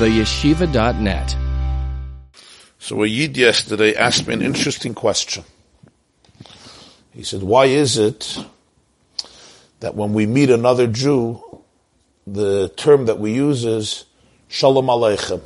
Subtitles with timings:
[0.00, 1.36] theyeshiva.net.
[2.78, 5.44] So a Yid yesterday asked me an interesting question.
[7.12, 8.38] He said, why is it
[9.80, 11.42] that when we meet another Jew,
[12.26, 14.06] the term that we use is
[14.48, 15.42] Shalom Aleichem.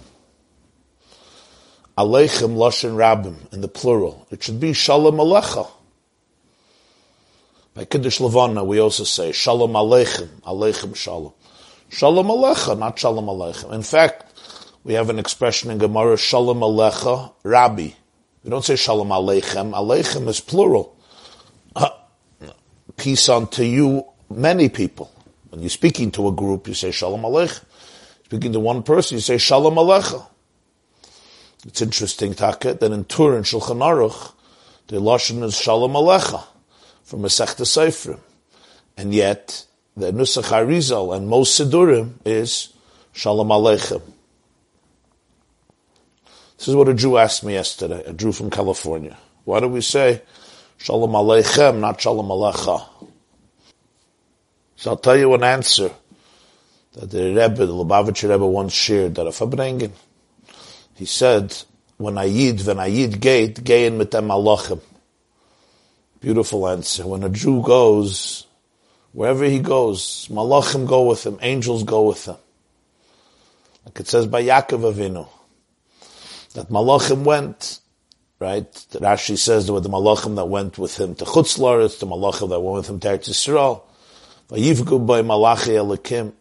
[1.99, 4.25] Aleichem Lashon Rabbim, in the plural.
[4.31, 5.69] It should be Shalom Alecha.
[7.75, 11.33] By Kiddush Levana, we also say Shalom Aleichem, Aleichem Shalom.
[11.89, 13.73] Shalom Alecha, not Shalom Aleichem.
[13.73, 14.34] In fact,
[14.85, 17.91] we have an expression in Gemara, Shalom Alecha, Rabbi.
[18.45, 19.73] We don't say Shalom Aleichem.
[19.73, 20.95] Aleichem is plural.
[22.97, 25.11] Peace unto you, many people.
[25.49, 27.65] When you're speaking to a group, you say Shalom Aleichem.
[28.27, 30.27] Speaking to one person, you say Shalom Alecha.
[31.67, 34.33] It's interesting, Taka, that in Tur and Shulchan Aruch,
[34.89, 36.45] the Lashon is Shalom Alecha
[37.05, 38.21] from Masechta Seifrim.
[38.99, 39.65] And yet,
[39.97, 42.69] the Nusach Harizal and most Sidurim is
[43.13, 44.03] Shalom Aleichem.
[46.59, 49.17] This is what a Jew asked me yesterday, a Jew from California.
[49.45, 50.23] Why do we say
[50.79, 52.87] Shalom Aleichem, not Shalom Alecha?
[54.77, 55.91] So I'll tell you an answer
[56.93, 59.93] that the Rebbe, the Lubavitcher Rebbe once shared that a Farbrengen.
[60.95, 61.57] He said,
[61.97, 64.81] when I yid, when I yid gate, gein mit dem malachim.
[66.21, 67.07] Beautiful answer.
[67.07, 68.47] When a Jew goes,
[69.13, 72.37] wherever he goes, malachim go with him, angels go with him.
[73.85, 75.29] Like it says by Yaakov Avinu,
[76.55, 77.81] that malachim went,
[78.41, 78.73] right?
[78.93, 82.49] Rashi says there were the malachim that went with him to Chutz Laretz, the malachim
[82.49, 83.83] that went with him to Eretz Yisrael.
[84.49, 86.33] Vayivgu by malachi elikim.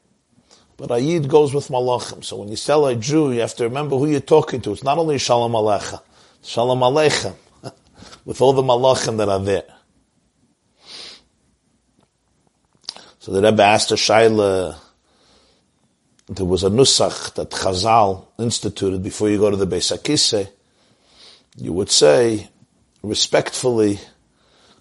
[0.78, 2.24] But Ayid goes with malachim.
[2.24, 4.72] So when you tell a Jew, you have to remember who you're talking to.
[4.72, 6.02] It's not only Shalom Alecha,
[6.44, 7.36] Shalom Aleichem,
[8.26, 9.66] with all the malachim that are there.
[13.20, 14.78] So the Rebbe asked a Shaila,
[16.28, 20.50] there was a nusach that Chazal instituted before you go to the Beis Akise.
[21.58, 22.50] You would say,
[23.02, 24.00] respectfully,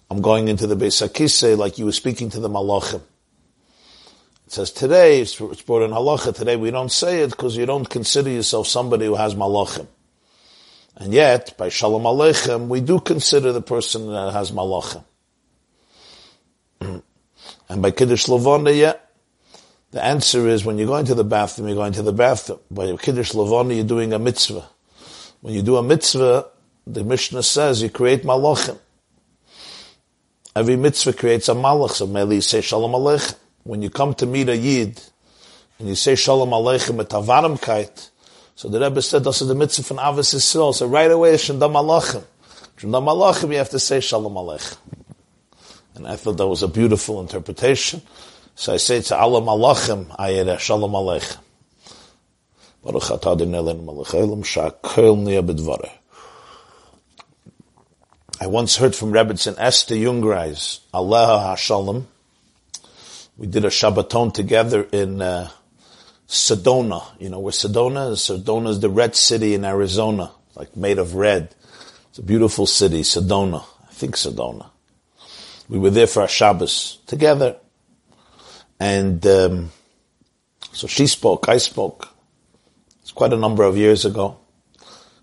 [0.09, 3.01] I'm going into the Beis Akise like you were speaking to the malachim.
[4.45, 7.89] It says today, it's brought in halacha, today we don't say it because you don't
[7.89, 9.87] consider yourself somebody who has malachim.
[10.95, 15.03] And yet, by Shalom Aleichem, we do consider the person that has malachim.
[16.81, 18.93] and by Kiddush Lavona, yeah,
[19.93, 22.59] the answer is when you're going to the bathroom, you're going to the bathroom.
[22.69, 24.67] By Kiddush Lavona, you're doing a mitzvah.
[25.41, 26.47] When you do a mitzvah,
[26.87, 28.79] the Mishnah says you create malachim.
[30.55, 34.25] Every mitzvah creates a malach, so maybe you say Shalom Aleichem when you come to
[34.25, 35.01] meet a Yid,
[35.79, 38.09] and you say Shalom Aleichem et Avarimkeit,
[38.55, 41.73] so the Rebbe said, this is the mitzvah from Avis Yisrael, so right away, Shandam
[41.73, 42.23] Alachim.
[42.77, 44.77] Shandam Alachim, you have to say Shalom Aleichem.
[45.95, 48.01] And I thought that was a beautiful interpretation.
[48.55, 51.37] So I say to Allah Malachim, Ayere Shalom Aleichem.
[52.83, 55.91] Baruch atah Adonai she'akol niyeh b'dvareh.
[58.41, 62.03] I once heard from Rebbetzin Esther Jungreis, Allah HaShalom,
[63.37, 65.49] we did a Shabbaton together in uh,
[66.27, 67.03] Sedona.
[67.19, 68.19] You know where Sedona is?
[68.19, 71.55] Sedona is the red city in Arizona, like made of red.
[72.09, 73.63] It's a beautiful city, Sedona.
[73.89, 74.69] I think Sedona.
[75.69, 77.55] We were there for our Shabbos together.
[78.83, 79.71] And um,
[80.71, 82.09] so she spoke, I spoke.
[83.01, 84.37] It's quite a number of years ago.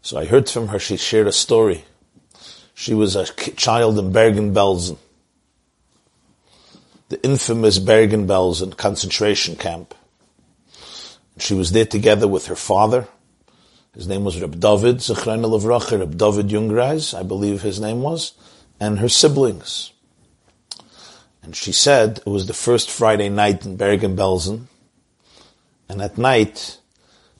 [0.02, 1.84] So I heard from her, she shared a story.
[2.74, 3.26] She was a
[3.66, 4.96] child in Bergen-Belsen
[7.10, 9.94] the infamous Bergen-Belsen concentration camp.
[11.38, 13.08] She was there together with her father.
[13.94, 18.32] His name was Reb David, Zechrein Levracha, Reb David Jungreis, I believe his name was,
[18.78, 19.92] and her siblings.
[21.42, 24.66] And she said it was the first Friday night in Bergen-Belsen,
[25.88, 26.78] and at night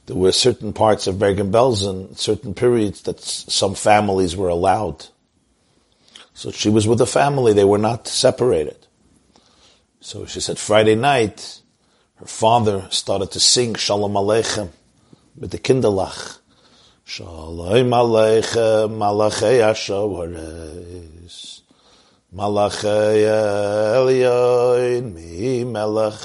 [0.06, 5.06] there were certain parts of Bergen-Belsen, certain periods that some families were allowed.
[6.34, 8.86] So she was with a family, they were not separated.
[10.00, 11.60] So she said Friday night,
[12.16, 14.70] her father started to sing Shalom Aleichem
[15.36, 16.38] with the Kinderlach.
[17.04, 21.59] Shalom Aleichem, Malachei Ashawares,
[22.34, 23.24] Malachei
[23.94, 26.20] Elyoin, Mi Melech,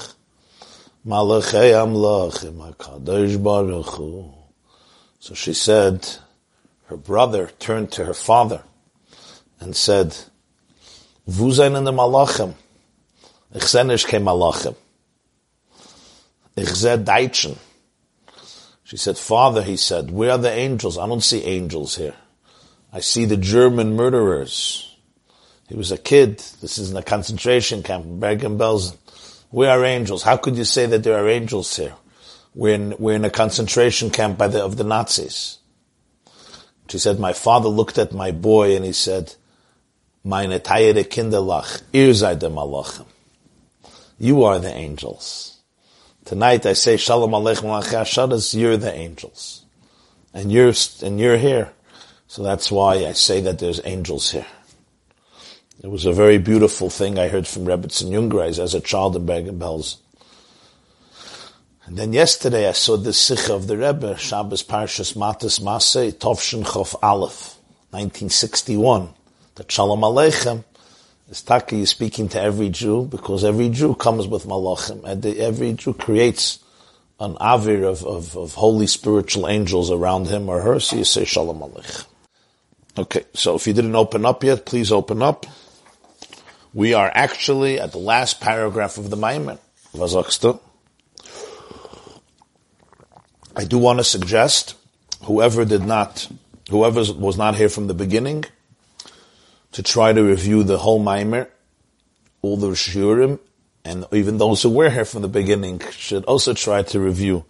[1.06, 4.32] Malachei Amlachim, HaKadosh Baruch Hu.
[5.20, 6.08] So she said,
[6.86, 8.64] her brother turned to her father
[9.60, 10.16] and said,
[11.28, 12.54] Vuzain in the Malachim,
[13.56, 14.76] Ich seh nicht Malachim.
[16.56, 17.56] Ich seh.
[18.84, 20.98] She said, Father, he said, where are the angels?
[20.98, 22.14] I don't see angels here.
[22.94, 24.95] I see the German murderers.
[25.68, 26.40] He was a kid.
[26.62, 28.98] This is in a concentration camp Bergen-Belsen.
[29.50, 30.24] Where are angels?
[30.24, 31.94] How could you say that there are angels here?
[32.56, 35.60] we're in, we're in a concentration camp by the, of the Nazis.
[36.90, 39.36] She said, my father looked at my boy and he said,
[40.24, 43.06] meine teire kinderlach, ihr seid.
[44.18, 45.60] You are the angels.
[46.24, 49.64] Tonight I say, Shalom Aleichem Lachashadas, you're the angels.
[50.34, 50.74] And you're,
[51.04, 51.72] and you're here.
[52.28, 54.46] So that's why I say that there's angels here.
[55.84, 59.26] It was a very beautiful thing I heard from Rebbetzin Jungreis as a child in
[59.26, 59.98] Bergen-Belsen.
[61.86, 66.64] And then yesterday I saw the Sikha of the Rebbe, Shabbos Parshas Matas Masay, Tovshin
[66.64, 67.58] Chof Aleph,
[67.92, 69.14] 1961.
[69.56, 70.64] The Shalom Aleichem
[71.30, 75.04] is Taki is speaking to every Jew because every Jew comes with Malachim.
[75.04, 76.60] And every Jew creates
[77.20, 81.26] an avir of, of, of, holy spiritual angels around him or her, so you say
[81.26, 82.06] Shalom Aleichem.
[82.98, 85.46] Okay, so if you didn't open up yet, please open up.
[86.76, 89.60] We are actually at the last paragraph of the Maimer.
[93.56, 94.76] I do want to suggest,
[95.24, 96.28] whoever did not,
[96.70, 98.44] whoever was not here from the beginning,
[99.72, 101.48] to try to review the whole Maimer,
[102.42, 103.40] all the Shurim,
[103.86, 107.46] and even those who were here from the beginning should also try to review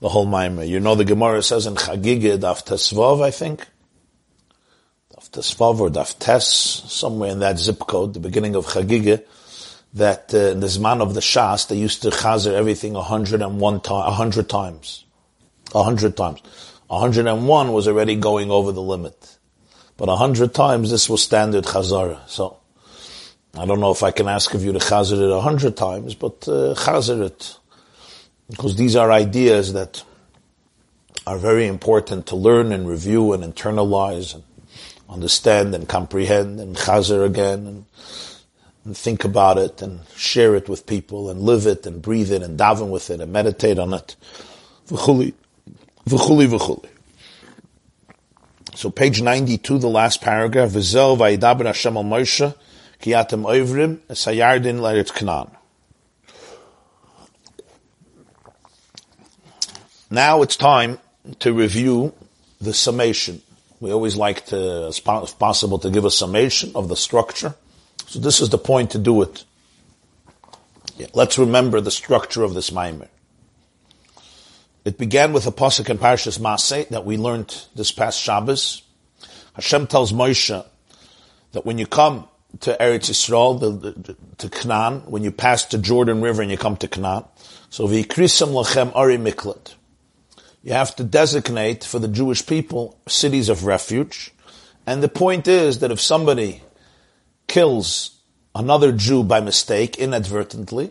[0.00, 0.68] the whole Maimer.
[0.68, 3.66] You know the Gemara says in Chagigah, Daf Tesvav, I think,
[5.32, 9.22] Daf Tesvav or Daf Tes, somewhere in that zip code, the beginning of Chagigah,
[9.94, 14.04] that uh, in the Zman of the Shas, they used to chazer everything 101 times,
[14.04, 15.06] 100 times
[15.74, 16.40] a hundred times.
[16.88, 19.38] A hundred and one was already going over the limit.
[19.96, 22.26] But a hundred times this was standard chazara.
[22.28, 22.58] So,
[23.54, 26.14] I don't know if I can ask of you to chazar it a hundred times,
[26.14, 27.58] but uh, chazar it.
[28.48, 30.04] Because these are ideas that
[31.26, 34.44] are very important to learn and review and internalize and
[35.08, 37.84] understand and comprehend and chazar again and,
[38.84, 42.42] and think about it and share it with people and live it and breathe it
[42.42, 44.16] and daven with it and meditate on it.
[44.88, 45.34] V'chuli
[46.06, 46.88] v'chuli.
[48.74, 52.54] So page 92, the last paragraph, V'zel v'yidaber Hashem al Moshe,
[53.00, 55.50] ki oivrim, esayardin l'eretz Canaan.
[60.10, 60.98] Now it's time
[61.40, 62.12] to review
[62.60, 63.42] the summation.
[63.80, 67.54] We always like to, as possible, to give a summation of the structure.
[68.06, 69.44] So this is the point to do it.
[70.96, 73.08] Yeah, let's remember the structure of this Maimer.
[74.84, 78.82] It began with a pasuk in Parshas Masay that we learned this past Shabbos.
[79.54, 80.64] Hashem tells Moshe
[81.52, 82.28] that when you come
[82.60, 86.56] to Eretz Yisrael, the, the, to Canaan, when you pass the Jordan River and you
[86.56, 87.24] come to Canaan,
[87.68, 89.74] so v'ikrisam lachem ari miklat.
[90.66, 94.32] You have to designate for the Jewish people cities of refuge.
[94.84, 96.60] And the point is that if somebody
[97.46, 98.18] kills
[98.52, 100.90] another Jew by mistake, inadvertently,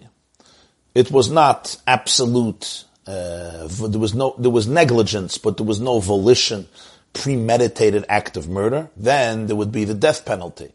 [0.93, 5.99] it was not absolute uh, there was no, there was negligence, but there was no
[5.99, 6.69] volition,
[7.11, 10.71] premeditated act of murder, then there would be the death penalty.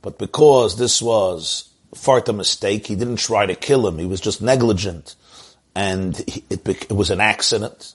[0.00, 4.22] But because this was fart a mistake, he didn't try to kill him, he was
[4.22, 5.14] just negligent,
[5.74, 7.94] and it, it, was an accident.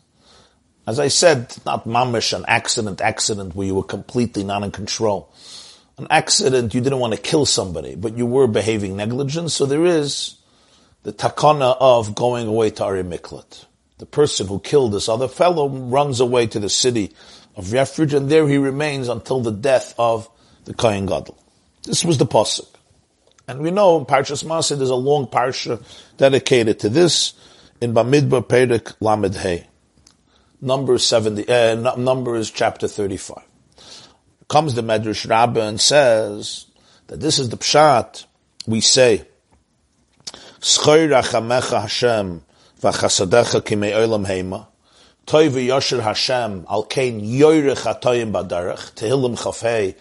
[0.87, 5.33] As I said, not mamish, an accident, accident where you were completely not in control.
[5.97, 9.85] An accident, you didn't want to kill somebody, but you were behaving negligent, so there
[9.85, 10.35] is
[11.03, 13.65] the takana of going away to Ari Miklat.
[13.97, 17.13] The person who killed this other fellow runs away to the city
[17.55, 20.29] of refuge, and there he remains until the death of
[20.65, 21.37] the Kohen Gadol.
[21.83, 22.67] This was the pasuk,
[23.47, 25.81] and we know in Parshas Masay there's a long parsha
[26.17, 27.33] dedicated to this
[27.79, 29.67] in Bamidbar Perek Lamed Hey.
[30.61, 33.43] Number seventy, uh, Numbers chapter thirty-five.
[34.47, 36.67] Comes the Medrash Rabbah and says
[37.07, 38.25] that this is the pshat.
[38.65, 39.27] We say
[40.61, 42.41] Schoi Hashem
[42.81, 43.61] v'chasadecha
[44.25, 44.67] heima.
[45.25, 48.93] Toy v'yosher Hashem al kein yoyrech atoyim badarech.
[49.35, 49.95] Chafei,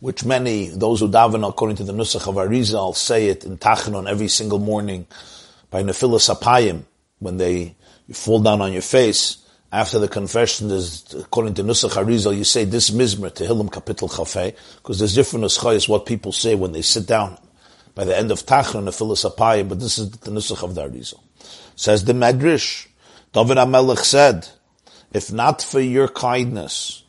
[0.00, 4.08] which many, those who daven according to the Nusach of Arizal, say it in Tachanon
[4.08, 5.06] every single morning
[5.70, 6.84] by Nephilas Apayim,
[7.18, 7.76] when they
[8.12, 9.44] fall down on your face.
[9.70, 14.56] After the confession, is according to Nusach Arizal, you say this mizmer, Tehillim kapitel chafei,
[14.76, 17.38] because there's different nuschayas what people say when they sit down
[17.94, 21.20] by the end of Tachron, the Philisapayim, but this is the Nusach of the Arizal.
[21.76, 22.86] Says the Medrash,
[23.32, 24.48] David HaMelech said,
[25.12, 27.02] if not for your kindness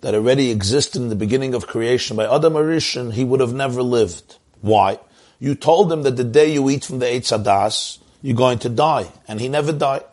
[0.00, 3.82] that already existed in the beginning of creation by Adam Arishan, he would have never
[3.82, 4.36] lived.
[4.60, 5.00] Why?
[5.40, 8.68] You told him that the day you eat from the Eitz Adas, you're going to
[8.68, 9.10] die.
[9.26, 10.04] And he never died.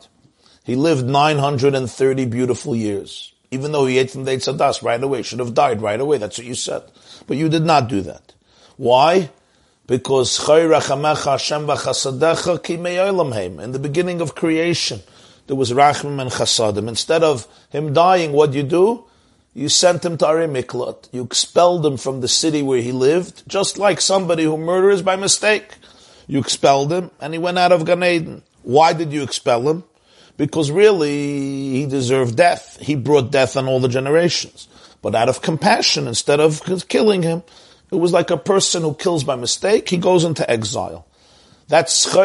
[0.64, 3.32] He lived 930 beautiful years.
[3.50, 6.18] Even though he ate from the Eitz Adas right away, should have died right away.
[6.18, 6.82] That's what you said.
[7.26, 8.32] But you did not do that.
[8.76, 9.30] Why?
[9.86, 10.54] because in
[13.72, 15.00] the beginning of creation,
[15.46, 16.88] there was Rachmim and Chasadim.
[16.88, 19.04] Instead of him dying, what do you do?
[19.54, 21.08] You sent him to Ari Miklat.
[21.12, 25.16] You expelled him from the city where he lived, just like somebody who murders by
[25.16, 25.74] mistake.
[26.26, 28.44] You expelled him, and he went out of Gan Eden.
[28.62, 29.84] Why did you expel him?
[30.42, 32.76] Because really, he deserved death.
[32.80, 34.66] He brought death on all the generations.
[35.00, 37.44] But out of compassion, instead of killing him,
[37.92, 41.06] it was like a person who kills by mistake, he goes into exile.
[41.68, 42.20] That's The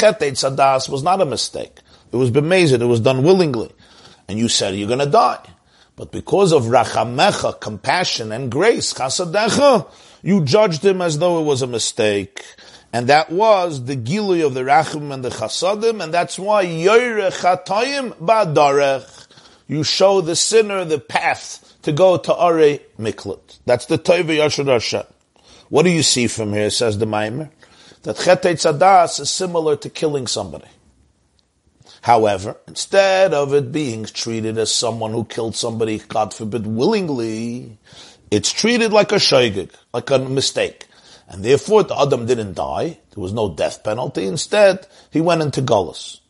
[0.00, 1.78] chet sadas was not a mistake.
[2.10, 3.70] It was bemazed, it was done willingly.
[4.26, 5.48] And you said you're gonna die.
[5.94, 9.88] But because of rachamecha, compassion and grace, chasadecha,
[10.24, 12.44] you judged him as though it was a mistake.
[12.94, 16.64] And that was the gilui of the rachim and the chasadim, and that's why
[18.20, 19.26] badarech.
[19.66, 22.52] You show the sinner the path to go to Are
[22.96, 23.58] Miklat.
[23.66, 25.06] That's the Toiva Yashar.
[25.70, 27.50] What do you see from here, says the Maimer?
[28.02, 30.68] That Chetei Tzadas is similar to killing somebody.
[32.02, 37.76] However, instead of it being treated as someone who killed somebody, God forbid, willingly,
[38.30, 40.86] it's treated like a shaygig, like a mistake.
[41.28, 42.98] And therefore the Adam didn't die.
[43.10, 44.26] There was no death penalty.
[44.26, 46.20] Instead, he went into Gullus.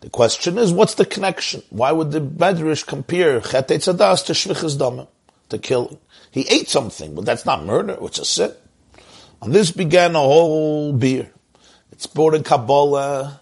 [0.00, 1.62] The question is, what's the connection?
[1.70, 5.08] Why would the Medrash compare Chet Tzadas to Shvichas Dama,
[5.48, 5.98] to killing?
[6.30, 8.52] He ate something, but that's not murder, it's a sin.
[9.42, 11.30] And this began a whole beer.
[11.90, 13.40] It's brought in Kabbalah,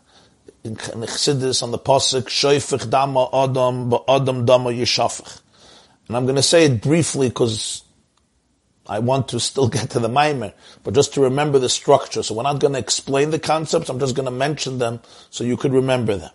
[0.65, 5.41] in Chassidus, on the Pasuk, Shoifich Dama Adam, but Adam Dama Yeshafich.
[6.09, 7.83] And I'm going to say it briefly because
[8.89, 10.53] I want to still get to the Maimer,
[10.85, 12.23] but just to remember the structure.
[12.23, 15.01] So we're not going to explain the concepts, I'm just going to mention them
[15.31, 16.31] so you could remember them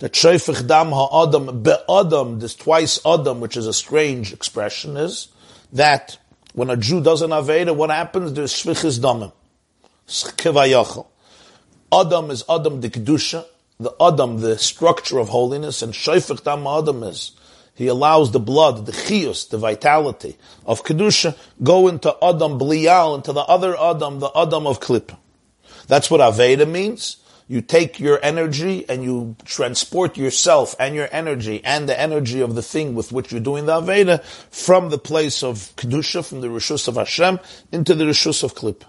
[0.00, 5.28] that Sheifich Dam Ha'adam Be'adam, this twice Adam, which is a strange expression, is
[5.72, 6.18] that
[6.54, 8.32] when a Jew does an Aveda, what happens?
[8.32, 9.32] There's Shvichis Damim.
[10.08, 11.06] Kivayachal.
[11.92, 13.44] Adam is Adam the Kedusha,
[13.78, 17.32] the Adam, the structure of holiness, and Sheifich Dam Adam is
[17.80, 23.32] he allows the blood, the chius, the vitality of kedusha, go into Adam blial, into
[23.32, 25.12] the other Adam, the Adam of klip.
[25.88, 27.16] That's what Aveda means
[27.48, 32.54] you take your energy and you transport yourself and your energy and the energy of
[32.54, 34.22] the thing with which you're doing the Aveda
[34.52, 37.40] from the place of Kedusha, from the Rishus of Hashem,
[37.72, 38.84] into the Rishus of Klip.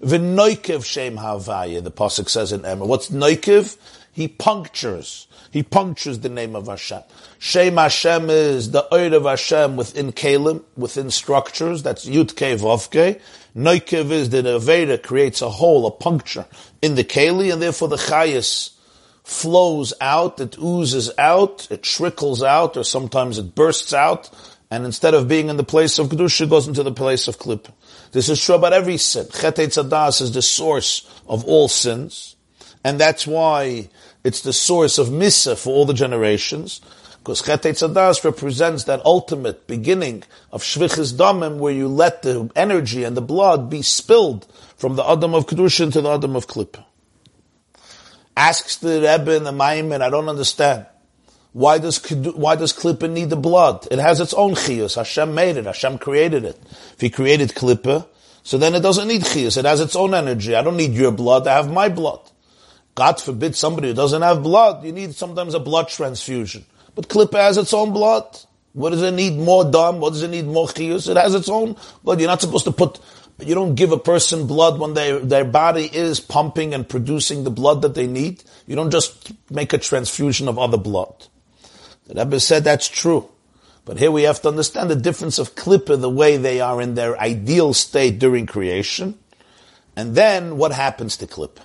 [0.00, 2.86] V'noikev shem havaya, the Pasuk says in Emma.
[2.86, 3.76] What's noikiv?
[4.12, 5.28] He punctures.
[5.50, 7.02] He punctures the name of Hashem.
[7.38, 11.82] Shem Hashem is the oid of Hashem within Kalim, within structures.
[11.82, 13.20] That's Yud Ke Vovke.
[13.56, 16.46] Noikiv is that a Veda creates a hole, a puncture
[16.80, 18.70] in the Keli, and therefore the Chayas
[19.24, 24.30] flows out, it oozes out, it trickles out, or sometimes it bursts out,
[24.70, 27.68] and instead of being in the place of Kedusha, goes into the place of Klip.
[28.12, 29.26] This is true about every sin.
[29.32, 32.36] Chet Tzadas is the source of all sins,
[32.84, 33.88] and that's why
[34.24, 36.80] it's the source of Misa for all the generations.
[37.18, 43.04] Because Chet Tzadas represents that ultimate beginning of Shvichis Damim where you let the energy
[43.04, 44.46] and the blood be spilled
[44.76, 46.84] from the Adam of Kedushin to the Adam of Klippa.
[48.36, 50.86] Asks the Rebbe in the Maimer, I don't understand.
[51.52, 53.86] Why does why does Klippa need the blood?
[53.90, 54.94] It has its own chiyus.
[54.94, 55.66] Hashem made it.
[55.66, 56.58] Hashem created it.
[56.94, 58.06] If He created Klippa,
[58.44, 59.58] so then it doesn't need chiyus.
[59.58, 60.54] It has its own energy.
[60.54, 61.48] I don't need your blood.
[61.48, 62.20] I have my blood.
[63.00, 64.84] God forbid somebody who doesn't have blood.
[64.84, 66.66] You need sometimes a blood transfusion.
[66.94, 68.38] But Klippa has its own blood.
[68.74, 70.00] What does it need more dam?
[70.00, 71.08] What does it need more chiyus?
[71.08, 72.20] It has its own blood.
[72.20, 73.00] You're not supposed to put,
[73.38, 77.50] you don't give a person blood when they, their body is pumping and producing the
[77.50, 78.44] blood that they need.
[78.66, 81.26] You don't just make a transfusion of other blood.
[82.04, 83.30] The Rebbe said that's true.
[83.86, 86.96] But here we have to understand the difference of klippa, the way they are in
[86.96, 89.18] their ideal state during creation,
[89.96, 91.62] and then what happens to klippa.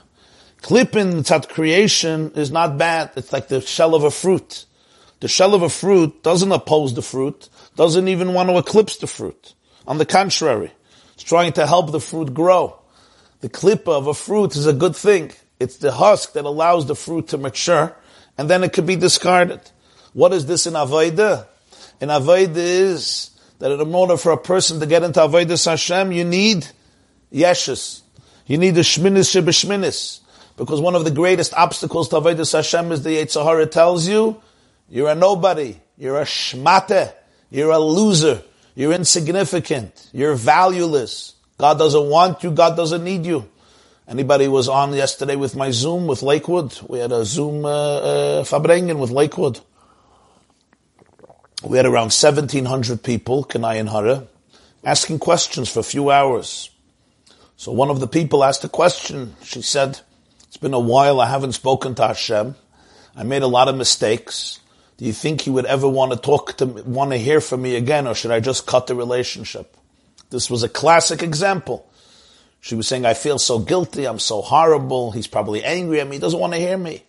[0.66, 3.12] Klippa in tzat creation is not bad.
[3.16, 4.66] It's like the shell of a fruit.
[5.20, 9.06] The shell of a fruit doesn't oppose the fruit, doesn't even want to eclipse the
[9.06, 9.54] fruit.
[9.86, 10.72] On the contrary,
[11.14, 12.80] it's trying to help the fruit grow.
[13.42, 15.34] The klippa of a fruit is a good thing.
[15.60, 17.96] It's the husk that allows the fruit to mature,
[18.36, 19.62] and then it could be discarded.
[20.14, 21.46] What is this in Avodah?
[22.02, 23.30] In Avodah is
[23.60, 26.66] that in order for a person to get into Avodah Hashem, you need
[27.32, 28.02] yeshus.
[28.48, 30.22] You need the shminis shebeshminis.
[30.58, 34.42] Because one of the greatest obstacles to Avodah Hashem is the Yetzer Hara tells you,
[34.90, 35.78] you're a nobody.
[35.98, 37.14] You're a shmate.
[37.50, 38.42] You're a loser.
[38.76, 40.10] You're insignificant.
[40.14, 41.34] You're valueless.
[41.58, 42.52] God doesn't want you.
[42.52, 43.50] God doesn't need you.
[44.08, 46.80] Anybody was on yesterday with my Zoom with Lakewood?
[46.88, 49.60] We had a Zoom uh, uh, Farbrengen with Lakewood.
[51.64, 54.28] We had around 1,700 people, Kanai and Hara,
[54.84, 56.70] asking questions for a few hours.
[57.58, 59.36] So one of the people asked a question.
[59.42, 60.02] She said,
[60.56, 61.20] It's been a while.
[61.20, 62.56] I haven't spoken to Hashem.
[63.14, 64.62] I made a lot of mistakes.
[64.96, 67.62] Do you think he would ever want to talk to, me, want to hear from
[67.62, 69.76] me again, or should I just cut the relationship?
[70.30, 71.92] This was a classic example.
[72.62, 76.16] She was saying, I feel so guilty, I'm so horrible, he's probably angry at me,
[76.16, 77.04] he doesn't want to hear me.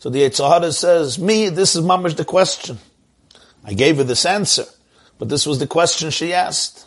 [0.00, 2.80] So the Yetzer Hara says, me, this is mamash the question.
[3.64, 4.64] I gave her this answer,
[5.16, 6.86] but this was the question she asked.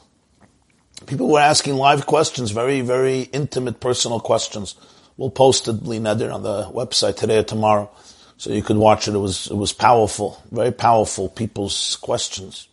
[1.06, 4.76] People were asking live questions, very, very intimate, personal questions.
[5.18, 7.90] We'll post it, Neder, on the website today or tomorrow.
[8.38, 9.14] So you could watch it.
[9.14, 12.68] It was, it was powerful, very powerful people's questions.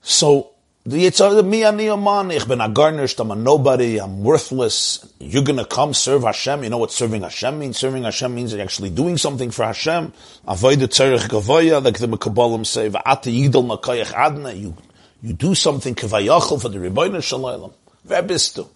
[0.00, 0.50] So,
[0.84, 5.04] the Yitzhak, me ani man, ich bin a garnished, I'm a nobody, I'm worthless.
[5.18, 6.62] You're gonna come serve Hashem.
[6.62, 7.76] You know what serving Hashem means?
[7.76, 10.12] Serving Hashem means you're actually doing something for Hashem.
[10.46, 14.52] Avoid tzerich gavoya, like the Mekabalim say, va'ata yigdal makayach adna.
[14.52, 14.76] You,
[15.22, 17.72] you do something kavayachal for the Rebbeinu Shalom.
[18.06, 18.68] Verbistu.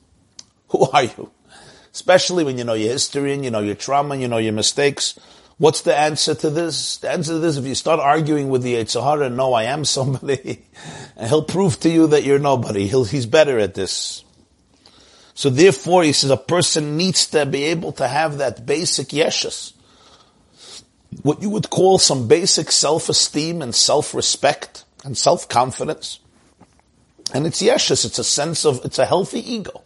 [0.70, 1.30] Who are you?
[1.92, 4.52] Especially when you know your history and you know your trauma and you know your
[4.52, 5.18] mistakes.
[5.58, 6.96] What's the answer to this?
[6.98, 9.84] The answer to this, if you start arguing with the Yetzer Hara, no, I am
[9.84, 10.64] somebody,
[11.16, 12.86] and he'll prove to you that you're nobody.
[12.86, 14.24] He'll, he's better at this.
[15.34, 19.72] So therefore, he says a person needs to be able to have that basic yeshus.
[21.22, 26.20] What you would call some basic self-esteem and self-respect and self-confidence.
[27.34, 29.82] And it's yeshus, it's a sense of, it's a healthy ego.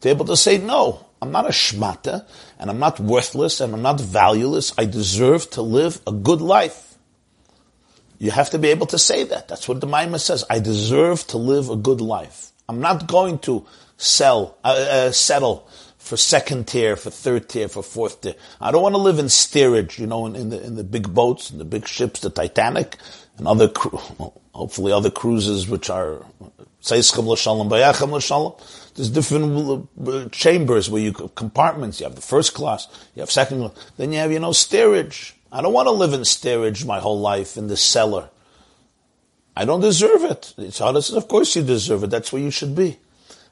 [0.00, 2.26] To be able to say, no, I'm not a shmata,
[2.58, 4.72] and I'm not worthless, and I'm not valueless.
[4.76, 6.96] I deserve to live a good life.
[8.18, 9.46] You have to be able to say that.
[9.46, 10.44] That's what the Maimah says.
[10.50, 12.50] I deserve to live a good life.
[12.68, 13.64] I'm not going to
[13.96, 18.34] sell, uh, uh, settle for second tier, for third tier, for fourth tier.
[18.60, 21.14] I don't want to live in steerage, you know, in, in the in the big
[21.14, 22.96] boats, in the big ships, the Titanic,
[23.38, 23.98] and other, cru-
[24.52, 26.26] hopefully other cruises which are.
[28.94, 32.00] There's different chambers where you compartments.
[32.00, 35.34] You have the first class, you have second class, then you have you know steerage.
[35.50, 38.28] I don't want to live in steerage my whole life in the cellar.
[39.56, 40.54] I don't deserve it.
[40.56, 42.10] It's says, of course you deserve it.
[42.10, 42.98] That's where you should be.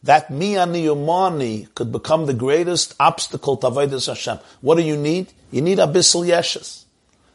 [0.03, 4.39] That mi ani yomani could become the greatest obstacle to avodas Hashem.
[4.63, 5.33] What do you need?
[5.51, 6.85] You need abyssal yeshes.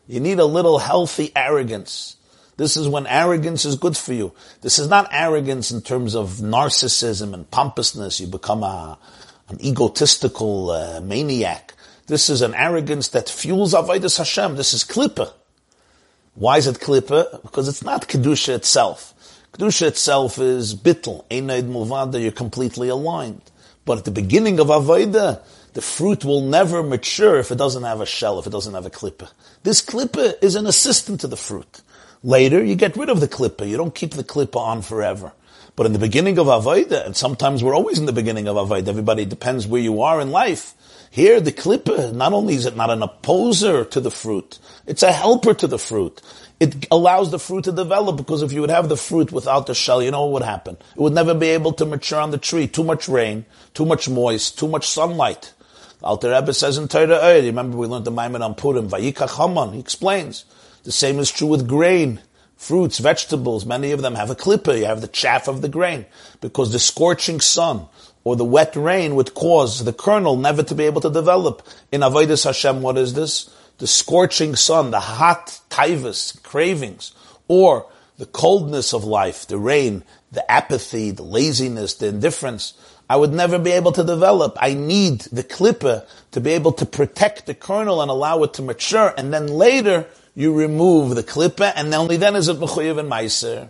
[0.07, 2.17] You need a little healthy arrogance.
[2.57, 4.31] This is when arrogance is good for you.
[4.61, 8.19] This is not arrogance in terms of narcissism and pompousness.
[8.19, 8.97] You become a,
[9.49, 11.73] an egotistical uh, maniac.
[12.07, 14.55] This is an arrogance that fuels Avodah Hashem.
[14.55, 15.33] This is klippa.
[16.35, 17.41] Why is it klippa?
[17.41, 19.13] Because it's not kedusha itself.
[19.53, 22.21] Kedusha itself is bittel, einaid muvada.
[22.21, 23.41] You're completely aligned.
[23.85, 25.41] But at the beginning of Avodah,
[25.73, 28.85] the fruit will never mature if it doesn't have a shell, if it doesn't have
[28.85, 29.29] a klippa.
[29.63, 31.81] This klippa is an assistant to the fruit.
[32.25, 33.69] Later, you get rid of the klippa.
[33.69, 35.31] You don't keep the klippa on forever.
[35.75, 38.87] But in the beginning of Avodah, and sometimes we're always in the beginning of Avodah,
[38.87, 40.73] everybody depends where you are in life.
[41.11, 44.57] Here, the klippa, not only is it not an opposer to the fruit,
[44.87, 46.19] it's a helper to the fruit.
[46.59, 49.75] It allows the fruit to develop because if you would have the fruit without the
[49.75, 50.77] shell, you know what would happen?
[50.95, 52.67] It would never be able to mature on the tree.
[52.67, 55.53] Too much rain, too much moist, too much sunlight.
[56.01, 59.79] Alter Rebbe says in Torah, remember we learned the Maimer on Purim, Vayikach Haman, he
[59.79, 60.45] explains,
[60.85, 62.21] the same is true with grain,
[62.55, 63.65] fruits, vegetables.
[63.65, 64.73] Many of them have a clipper.
[64.73, 66.05] You have the chaff of the grain
[66.41, 67.87] because the scorching sun
[68.23, 71.67] or the wet rain would cause the kernel never to be able to develop.
[71.91, 73.49] In Avodas Hashem, what is this?
[73.79, 77.13] The scorching sun, the hot tivus, cravings,
[77.47, 82.73] or the coldness of life, the rain, the apathy, the laziness, the indifference.
[83.09, 84.55] I would never be able to develop.
[84.59, 88.61] I need the clipper to be able to protect the kernel and allow it to
[88.61, 93.09] mature, and then later you remove the klippa, and only then is it mechuyev and
[93.09, 93.69] meiser.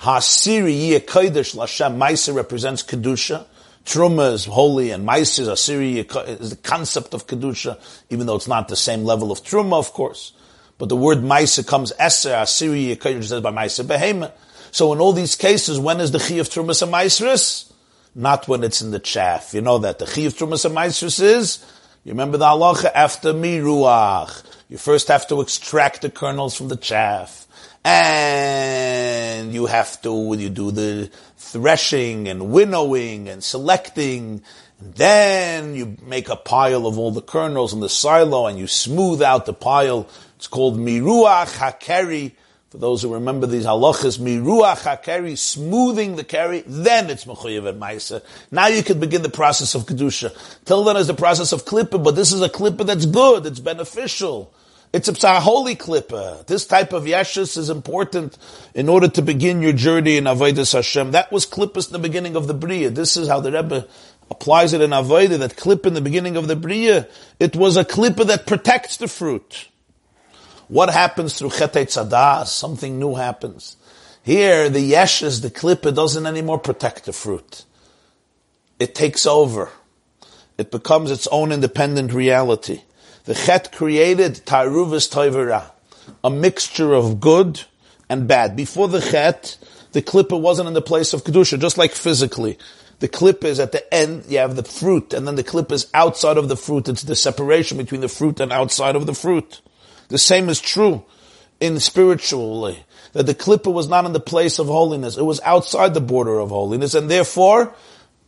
[0.00, 1.96] Hasiri yeh kodesh lashem.
[1.96, 3.46] Meiser represents kedusha.
[3.84, 6.04] Truma is holy, and meiser is asiri
[6.40, 9.92] is the concept of kedusha, even though it's not the same level of truma, of
[9.92, 10.32] course.
[10.78, 14.32] But the word meiser comes eser asiri yeh kodesh says by meiser behema.
[14.72, 17.70] So in all these cases, when is the chi of trumas and meiseris?
[18.14, 19.54] Not when it's in the chaff.
[19.54, 21.64] You know that the chi of trumas and meiseris is.
[22.04, 24.44] You remember the halacha after miruach.
[24.72, 27.46] You first have to extract the kernels from the chaff.
[27.84, 34.42] And you have to, you do the threshing and winnowing and selecting.
[34.80, 39.20] Then you make a pile of all the kernels in the silo and you smooth
[39.20, 40.08] out the pile.
[40.36, 42.32] It's called miruach hakeri.
[42.70, 47.78] For those who remember these halachas, miruach hakeri, smoothing the carry, then it's mechuyev at
[47.78, 48.22] ma'isa.
[48.50, 50.34] Now you can begin the process of kedusha.
[50.64, 53.60] Till then is the process of klippa, but this is a klippa that's good, it's
[53.60, 54.54] beneficial.
[54.92, 56.46] It's a holy klippa.
[56.46, 58.36] This type of yeshus is important
[58.74, 61.12] in order to begin your journey in Avodah Hashem.
[61.12, 62.90] That was klippas in the beginning of the Bria.
[62.90, 63.88] This is how the Rebbe
[64.30, 67.06] applies it in Avodah, that clip in the beginning of the Bria,
[67.38, 69.68] it was a clipper that protects the fruit.
[70.68, 72.46] What happens through Chetei Tzadah?
[72.46, 73.76] Something new happens.
[74.22, 77.64] Here, the yeshus, the clipper, doesn't anymore protect the fruit.
[78.78, 79.70] It takes over.
[80.56, 82.82] It becomes its own independent reality.
[83.24, 85.70] The Chet created Taruvis Toivera,
[86.24, 87.62] a mixture of good
[88.08, 88.56] and bad.
[88.56, 89.56] Before the Chet,
[89.92, 92.58] the clipper wasn't in the place of Kedusha, just like physically.
[92.98, 95.86] The clip is at the end, you have the fruit, and then the clip is
[95.94, 96.88] outside of the fruit.
[96.88, 99.60] It's the separation between the fruit and outside of the fruit.
[100.08, 101.04] The same is true
[101.60, 105.16] in spiritually, that the clipper was not in the place of holiness.
[105.16, 107.72] It was outside the border of holiness, and therefore,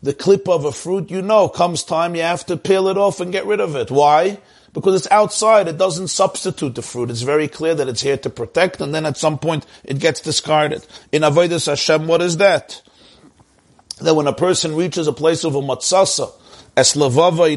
[0.04, 3.18] the clip of a fruit, you know, comes time you have to peel it off
[3.18, 3.90] and get rid of it.
[3.90, 4.38] Why?
[4.74, 7.08] Because it's outside, it doesn't substitute the fruit.
[7.08, 10.20] It's very clear that it's here to protect, and then at some point it gets
[10.20, 10.84] discarded.
[11.12, 12.82] In Avodah Hashem, what is that?
[14.00, 16.32] That when a person reaches a place of a matzasa,
[16.76, 17.54] as when the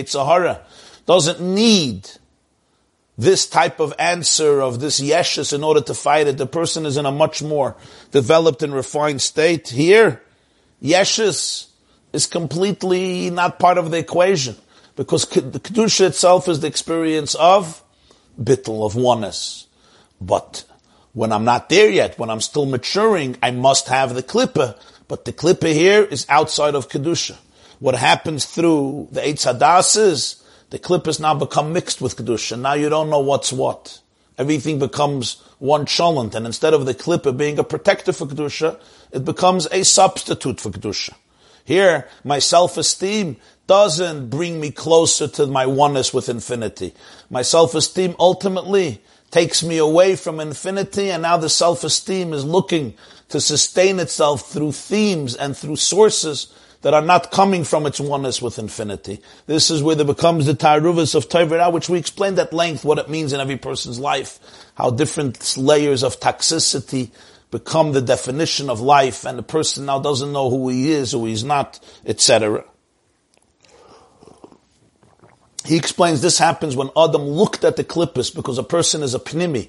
[0.00, 0.64] Yetzer Hara
[1.06, 2.08] doesn't need
[3.18, 6.96] this type of answer of this yeshus in order to fight it, the person is
[6.96, 7.76] in a much more
[8.12, 9.68] developed and refined state.
[9.68, 10.22] Here,
[10.80, 11.66] yeshus
[12.12, 14.54] is completely not part of the equation
[15.00, 17.82] because the kedusha itself is the experience of
[18.38, 19.66] bittul of oneness.
[20.20, 20.66] But
[21.14, 24.78] when I'm not there yet, when I'm still maturing, I must have the klippa.
[25.08, 27.38] But the klippa here is outside of kedusha.
[27.78, 32.60] What happens through the eight sadas is the klippas now become mixed with kedusha.
[32.60, 34.00] Now you don't know what's what.
[34.36, 38.78] Everything becomes one cholent, and instead of the klippa being a protector for kedusha,
[39.12, 41.14] it becomes a substitute for kedusha.
[41.64, 43.36] Here, my self-esteem
[43.70, 46.92] doesn't bring me closer to my oneness with infinity.
[47.30, 52.94] My self-esteem ultimately takes me away from infinity and now the self-esteem is looking
[53.28, 56.52] to sustain itself through themes and through sources
[56.82, 59.22] that are not coming from its oneness with infinity.
[59.46, 62.98] This is where there becomes the Taruvas of Tayvira, which we explained at length what
[62.98, 64.40] it means in every person's life,
[64.74, 67.12] how different layers of toxicity
[67.52, 71.26] become the definition of life, and the person now doesn't know who he is, who
[71.26, 72.64] he's not, etc.
[75.64, 79.18] He explains this happens when Adam looked at the klippus because a person is a
[79.18, 79.68] pnimi.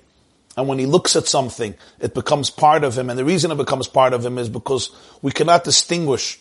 [0.57, 3.09] And when he looks at something, it becomes part of him.
[3.09, 6.39] And the reason it becomes part of him is because we cannot distinguish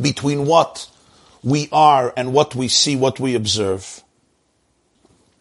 [0.00, 0.88] between what
[1.42, 4.02] we are and what we see, what we observe.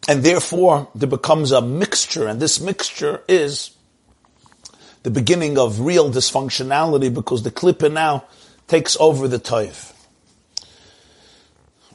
[0.07, 3.71] And therefore, there becomes a mixture, and this mixture is
[5.03, 8.25] the beginning of real dysfunctionality because the klippa now
[8.67, 9.93] takes over the toiv.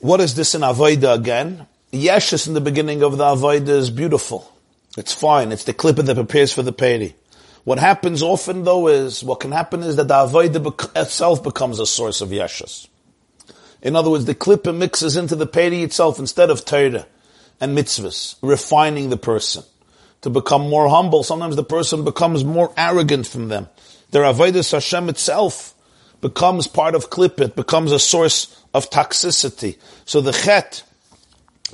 [0.04, 1.66] What is this in Avoida again?
[1.90, 4.52] Yeshus in the beginning of the Avoida is beautiful.
[4.98, 5.50] It's fine.
[5.50, 7.16] It's the clipper that prepares for the peri.
[7.64, 11.86] What happens often though is, what can happen is that the Avoida itself becomes a
[11.86, 12.86] source of Yeshus.
[13.80, 17.06] In other words, the clipper mixes into the peri itself instead of Torah
[17.58, 19.64] and mitzvahs, refining the person
[20.20, 21.22] to become more humble.
[21.22, 23.70] Sometimes the person becomes more arrogant from them.
[24.10, 25.74] Their Avodah Hashem itself
[26.20, 29.78] becomes part of It becomes a source of toxicity.
[30.04, 30.82] So the Chet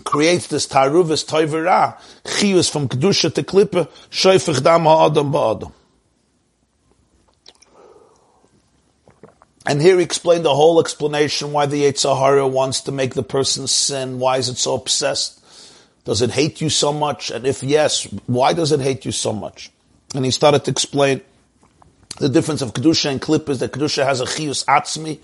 [0.04, 5.72] creates this Taruvis Toivera, Chiyus from Kedusha to Klippe, Shoifich Dam Ha'adam Ba'adam.
[9.66, 13.22] And here he explained the whole explanation why the Yetzer Hara wants to make the
[13.22, 14.18] person sin.
[14.18, 15.38] Why is it so obsessed?
[16.04, 17.30] Does it hate you so much?
[17.30, 19.70] And if yes, why does it hate you so much?
[20.14, 21.20] And he started to explain
[22.18, 25.20] the difference of Kedusha and Klippa is that Kedusha has a Chiyus Atzmi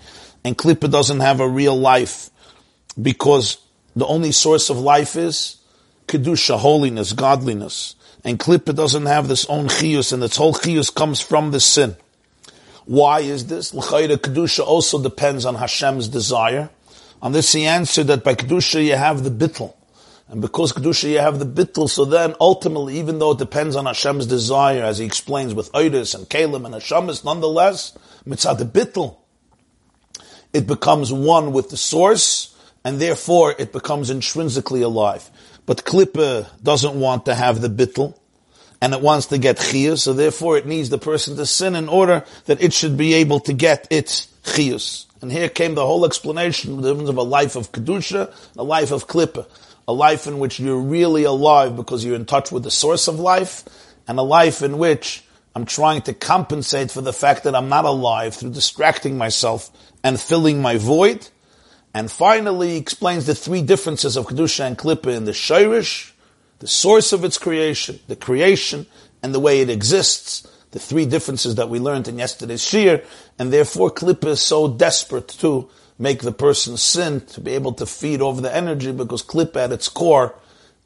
[0.47, 2.29] and Klippa doesn't have a real life
[2.99, 3.57] because
[3.97, 5.57] the only source of life is
[6.07, 7.95] Kedusha, holiness, godliness.
[8.23, 11.97] And Klippa doesn't have this own Chiyus and its whole Chiyus comes from the sin.
[12.85, 13.73] Why is this?
[13.73, 16.69] L'chayra Kedusha also depends on Hashem's desire.
[17.21, 19.73] On this he answered that by Kedusha you have the bittel.
[20.29, 23.85] And because Kedusha you have the bittul, so then ultimately, even though it depends on
[23.85, 29.17] Hashem's desire, as he explains with Oidus and Kalim and Hashemis, nonetheless, mitzvah the bittul,
[30.57, 35.29] it becomes one with the source, and therefore it becomes intrinsically alive.
[35.65, 38.17] But Klippa doesn't want to have the bittel,
[38.81, 41.87] and it wants to get chiyus, so therefore it needs the person to sin in
[41.89, 45.05] order that it should be able to get its chiyus.
[45.21, 48.91] And here came the whole explanation the difference of a life of kedusha, a life
[48.91, 49.47] of klippa
[49.87, 53.19] a life in which you're really alive because you're in touch with the source of
[53.19, 53.63] life,
[54.07, 55.23] and a life in which
[55.55, 59.71] I'm trying to compensate for the fact that I'm not alive through distracting myself
[60.07, 61.27] and filling my void.
[61.93, 66.13] And finally, he explains the three differences of Kedusha and Klippa in the Shirish,
[66.59, 68.85] the source of its creation, the creation,
[69.21, 70.47] and the way it exists.
[70.71, 73.03] The three differences that we learned in yesterday's shir,
[73.37, 77.85] and therefore Klippa is so desperate to make the person sin, to be able to
[77.85, 80.35] feed over the energy, because Klippa at its core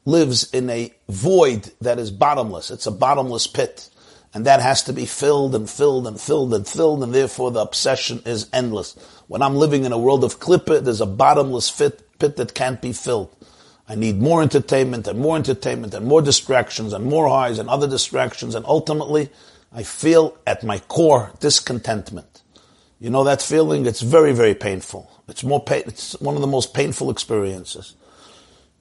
[0.04, 2.72] lives in a void that is bottomless.
[2.72, 3.88] It's a bottomless pit.
[4.34, 7.60] And that has to be filled and filled and filled and filled, and therefore the
[7.60, 8.94] obsession is endless.
[9.28, 12.80] When I'm living in a world of Klippa, there's a bottomless pit, pit that can't
[12.80, 13.34] be filled.
[13.88, 17.86] I need more entertainment and more entertainment and more distractions and more highs and other
[17.86, 19.28] distractions, and ultimately,
[19.70, 22.42] I feel at my core discontentment.
[23.00, 23.84] You know that feeling?
[23.84, 25.10] It's very, very painful.
[25.28, 27.96] It's more pain, it's one of the most painful experiences.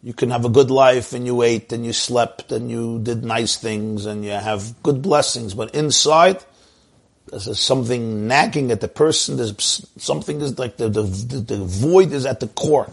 [0.04, 3.24] You can have a good life and you ate and you slept and you did
[3.24, 6.44] nice things and you have good blessings, but inside,
[7.28, 9.38] there's something nagging at the person.
[9.38, 12.90] There's something is like the, the, the void is at the core.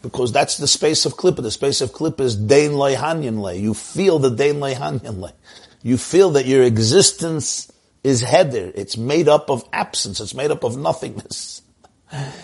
[0.00, 1.42] Because that's the space of klippa.
[1.42, 3.58] The space of klippa is dein lei hanyan lei.
[3.58, 5.32] You feel the dein lei hanyan lei.
[5.82, 7.70] You feel that your existence
[8.02, 8.72] is header.
[8.74, 10.20] It's made up of absence.
[10.20, 11.62] It's made up of nothingness.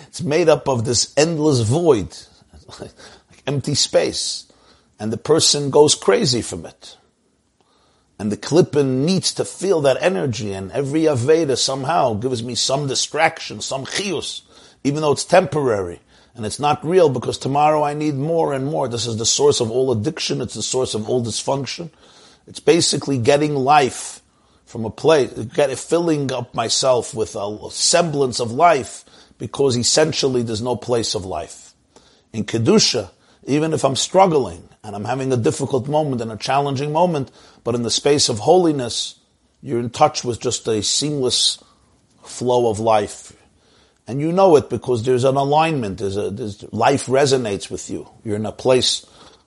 [0.09, 2.17] It's made up of this endless void
[3.51, 4.47] empty space.
[4.99, 6.97] And the person goes crazy from it.
[8.19, 12.87] And the klippen needs to feel that energy, and every Aveda somehow gives me some
[12.87, 14.43] distraction, some chius,
[14.85, 16.01] even though it's temporary.
[16.35, 18.89] And it's not real because tomorrow I need more and more.
[18.89, 21.91] This is the source of all addiction, it's the source of all dysfunction.
[22.47, 24.21] It's basically getting life
[24.67, 29.05] from a place, get, filling up myself with a semblance of life
[29.39, 31.75] because essentially there's no place of life.
[32.33, 33.11] In Kedusha,
[33.45, 37.31] even if I'm struggling and I'm having a difficult moment and a challenging moment,
[37.65, 39.17] but in the space of holiness,
[39.63, 41.63] you're in touch with just a seamless
[42.23, 43.37] flow of life.
[44.07, 48.09] And you know it because there's an alignment, there's a, there's, life resonates with you.
[48.25, 49.07] You're in a place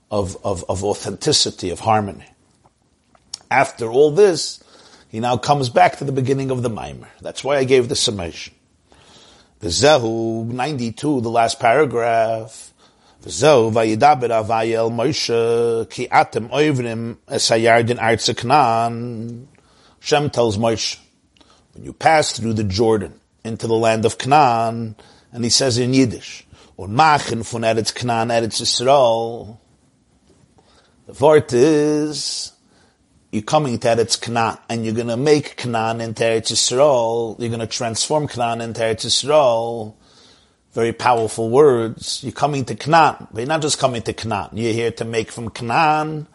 [0.10, 2.26] of, of, of authenticity, of harmony.
[3.50, 4.64] After all this,
[5.10, 7.08] he now comes back to the beginning of the Maimer.
[7.22, 8.54] That's why I gave the summation.
[9.60, 12.73] The Zehu, 92, the last paragraph.
[13.26, 19.46] So vayidaber avayel Moshe ki atem oivrim esayardin artzeknan.
[20.02, 21.00] Shem tells Moshe,
[21.74, 24.98] when you pass through the Jordan into the land of Canaan,
[25.32, 26.46] and he says in Yiddish,
[26.78, 29.58] und machin fun Eretz Canaan Eretz Yisrael.
[31.08, 32.52] The word is,
[33.32, 37.40] you're coming to Eretz Canaan, and you're gonna make Canaan into Eretz Yisrael.
[37.40, 39.94] You're gonna transform Canaan into Eretz Yisrael
[40.74, 42.24] very powerful words.
[42.24, 44.50] You're coming to Canaan, but you're not just coming to Canaan.
[44.54, 46.28] You're here to make from Canaan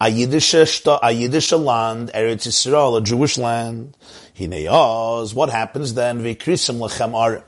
[0.00, 3.96] a Yiddish, a Yiddish land, Eretz Yisrael, a Jewish land.
[4.36, 6.22] Hineyaz, what happens then?
[6.22, 7.42] Vikrisim lechem ar.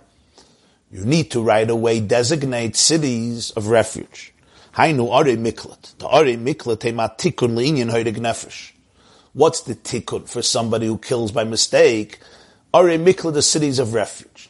[0.90, 4.34] You need to right away designate cities of refuge.
[4.74, 5.96] Hainu are miklat.
[5.98, 8.72] The are miklat ema tikun le'inyan nefesh.
[9.32, 12.18] What's the tikkun for somebody who kills by mistake?
[12.74, 14.49] Are miklat the cities of refuge.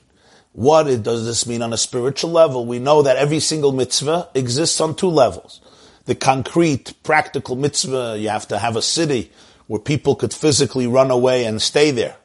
[0.52, 2.66] What does this mean on a spiritual level?
[2.66, 5.60] We know that every single mitzvah exists on two levels.
[6.06, 9.30] The concrete, practical mitzvah, you have to have a city
[9.68, 12.16] where people could physically run away and stay there.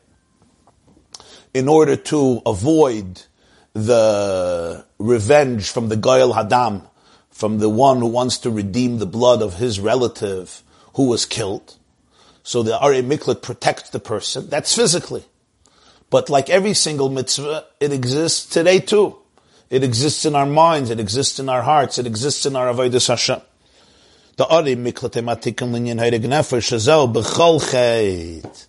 [1.54, 3.22] In order to avoid
[3.74, 6.88] the revenge from the Goyal Hadam,
[7.30, 10.64] from the one who wants to redeem the blood of his relative
[10.96, 11.76] who was killed.
[12.44, 14.50] So the Ari Miklat protects the person.
[14.50, 15.26] That's physically.
[16.16, 19.18] But like every single mitzvah, it exists today too.
[19.70, 23.10] It exists in our minds, it exists in our hearts, it exists in our avodas
[23.10, 23.42] Hashem.
[24.38, 28.68] The Ari Miklat Ematikim Linyan Heirig Nefesh Shazel B'chol Chet.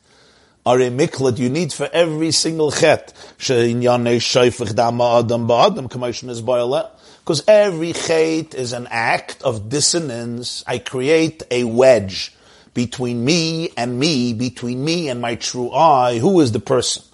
[0.66, 3.14] Ari Miklat you need for every single chet.
[3.38, 10.64] She'inyanei Shoifich Dama Adam Ba'adam Kamashon is Because every chet is an act of dissonance.
[10.66, 12.34] I create a wedge
[12.74, 16.18] between me and me, between me and my true I.
[16.18, 17.04] Who is the person?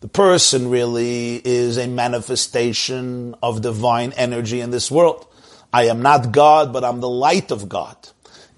[0.00, 5.26] The person really is a manifestation of divine energy in this world.
[5.72, 7.96] I am not God, but I'm the light of God.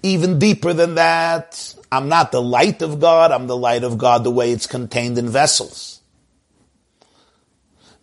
[0.03, 4.23] Even deeper than that, I'm not the light of God, I'm the light of God
[4.23, 6.01] the way it's contained in vessels.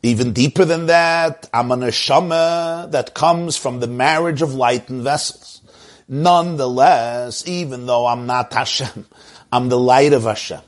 [0.02, 5.02] Even deeper than that, I'm a neshama that comes from the marriage of light and
[5.02, 5.62] vessels.
[6.08, 9.06] Nonetheless, even though I'm not Hashem,
[9.52, 10.60] I'm the light of Hashem.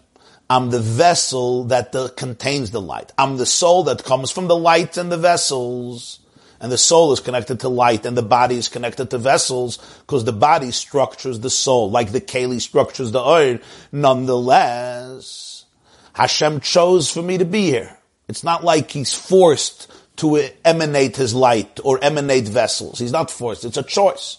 [0.51, 3.13] I'm the vessel that the, contains the light.
[3.19, 6.21] I'm the soul that comes from the light and the vessels.
[6.61, 10.25] And the soul is connected to light and the body is connected to vessels because
[10.25, 13.59] the body structures the soul like the keli structures the oil.
[13.93, 15.67] Nonetheless,
[16.15, 17.99] Hashem chose for me to be here.
[18.27, 22.99] It's not like he's forced to emanate his light or emanate vessels.
[22.99, 23.65] He's not forced.
[23.65, 24.39] It's a choice.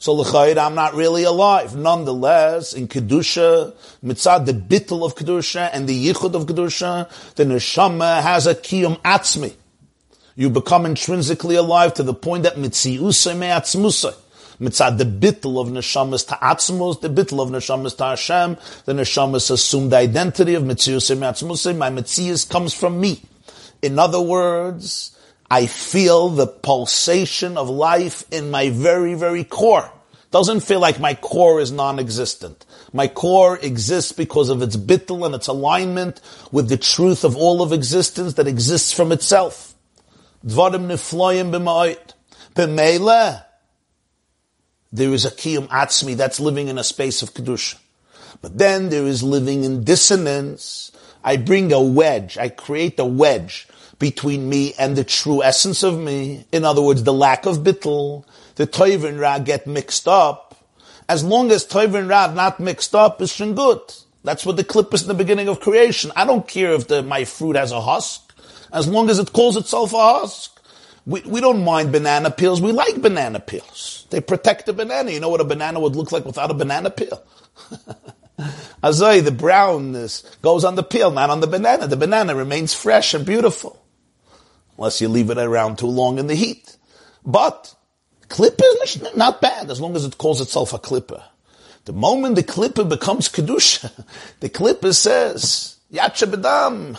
[0.00, 1.74] So l'chayid, I'm not really alive.
[1.74, 8.22] Nonetheless, in kedusha, mitzad the bittel of kedusha and the yichud of kedusha, the neshama
[8.22, 9.54] has a kiyum atzmi.
[10.36, 14.14] You become intrinsically alive to the point that mitziusay me'atzmusay.
[14.60, 19.90] Mitzad the bittel of neshamas to atzmos, the bittel of neshamas to Hashem, the neshamas
[19.90, 21.76] the identity of mitziusay me'atzmusay.
[21.76, 23.20] My mitzius comes from me.
[23.82, 25.17] In other words,
[25.50, 29.90] I feel the pulsation of life in my very, very core.
[30.30, 32.66] Doesn't feel like my core is non-existent.
[32.92, 36.20] My core exists because of its bittul and its alignment
[36.52, 39.74] with the truth of all of existence that exists from itself.
[40.44, 40.94] B'meileh.
[44.90, 47.76] There is a kiyum atzmi that's living in a space of kedusha.
[48.42, 50.92] But then there is living in dissonance.
[51.24, 52.36] I bring a wedge.
[52.36, 53.66] I create a wedge
[53.98, 56.44] between me and the true essence of me.
[56.52, 60.56] In other words, the lack of bittul, the toiv and ra get mixed up.
[61.08, 63.80] As long as toiv and ra not mixed up, it's good.
[64.24, 66.12] That's what the clip is in the beginning of creation.
[66.14, 68.34] I don't care if the, my fruit has a husk,
[68.72, 70.54] as long as it calls itself a husk.
[71.06, 72.60] We, we don't mind banana peels.
[72.60, 74.06] We like banana peels.
[74.10, 75.10] They protect the banana.
[75.10, 77.22] You know what a banana would look like without a banana peel?
[78.82, 81.86] Azay, the brownness goes on the peel, not on the banana.
[81.86, 83.82] The banana remains fresh and beautiful
[84.78, 86.76] unless you leave it around too long in the heat.
[87.26, 87.74] But
[88.28, 91.22] clipper is not bad as long as it calls itself a clipper.
[91.84, 93.90] The moment the clipper becomes kedusha,
[94.40, 96.96] the clipper says yacha bedam.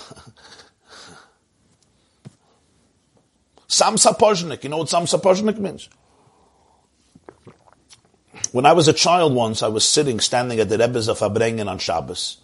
[3.67, 4.63] Sam sapozhnik.
[4.63, 5.89] You know what sam sapozhnik means?
[8.51, 11.77] When I was a child once, I was sitting, standing at the Rebbe's Farbrengen on
[11.77, 12.37] Shabbos.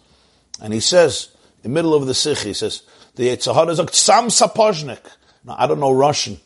[0.62, 2.82] And he says, in the middle of the sikh, he says,
[3.16, 5.04] the Yetzer Hara is Sam sapozhnik.
[5.46, 6.38] Now, I don't know Russian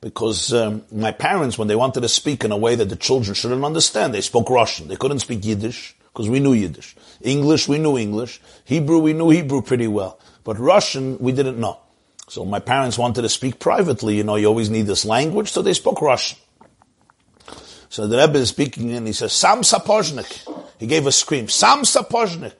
[0.00, 3.34] because um, my parents, when they wanted to speak in a way that the children
[3.34, 4.88] shouldn't understand, they spoke Russian.
[4.88, 6.94] They couldn't speak Yiddish because we knew Yiddish.
[7.20, 8.40] English, we knew English.
[8.64, 10.20] Hebrew, we knew Hebrew pretty well.
[10.44, 11.80] But Russian, we didn't know.
[12.28, 14.16] So my parents wanted to speak privately.
[14.16, 16.38] You know, you always need this language, so they spoke Russian.
[17.88, 20.48] So the Rebbe is speaking and he says, Sam Sapozhnik.
[20.78, 22.54] He gave a scream, Sam Sapozhnik.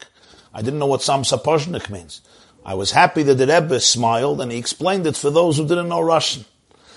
[0.53, 2.21] I didn't know what Sam Sapozhnik means.
[2.65, 5.89] I was happy that the Rebbe smiled and he explained it for those who didn't
[5.89, 6.45] know Russian.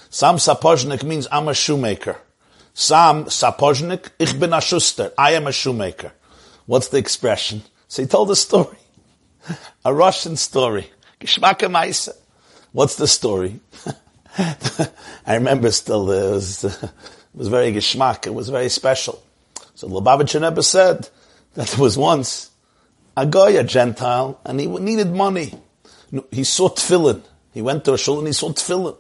[0.10, 2.18] Sam Sapozhnik means I'm a shoemaker.
[2.74, 5.12] Sam Sapozhnik, ich bin a schuster.
[5.18, 6.14] I am a shoemaker.
[6.68, 7.64] What's the expression?
[7.88, 8.78] So he told a story.
[9.86, 10.92] A Russian story.
[11.22, 12.10] Geschmacke Meise.
[12.74, 13.62] What's the story?
[14.38, 16.92] I remember still, it was, it
[17.34, 18.28] was very geschmack.
[18.28, 19.24] It was very special.
[19.76, 21.10] So Lubavitcher Rebbe said
[21.54, 22.52] that there was once
[23.18, 25.52] a guy, a Gentile, and he needed money.
[26.32, 27.24] He saw tefillin.
[27.52, 28.96] He went to a shul and he saw tefillin.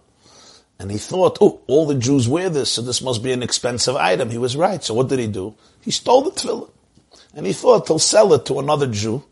[0.79, 3.95] And he thought, oh, all the Jews wear this, so this must be an expensive
[3.95, 4.31] item.
[4.31, 4.83] He was right.
[4.83, 5.55] So what did he do?
[5.81, 6.69] He stole the tefillin.
[7.35, 9.23] And he thought he'll sell it to another Jew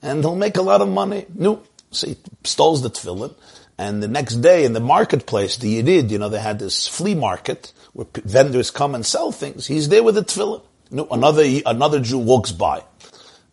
[0.00, 1.26] and he'll make a lot of money.
[1.34, 1.62] No.
[1.90, 3.34] So he stole the tefillin.
[3.76, 7.14] And the next day in the marketplace, the Yidid, you know, they had this flea
[7.14, 9.66] market where vendors come and sell things.
[9.66, 10.62] He's there with the tefillin.
[10.90, 12.82] No, another, another Jew walks by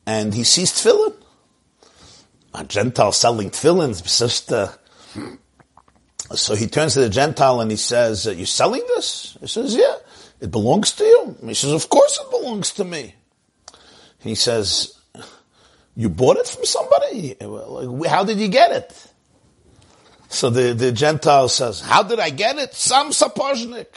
[0.10, 1.14] and he sees tefillin.
[2.56, 3.92] A Gentile selling tefillin,
[4.52, 9.76] uh, so he turns to the Gentile and he says, "You're selling this?" He says,
[9.76, 9.98] "Yeah,
[10.42, 13.16] it belongs to you." He says, "Of course it belongs to me."
[14.18, 14.94] He says,
[15.96, 17.36] "You bought it from somebody?
[18.08, 18.92] How did you get it?"
[20.28, 22.74] So the, the Gentile says, "How did I get it?
[22.74, 23.94] Sam sapozhnik.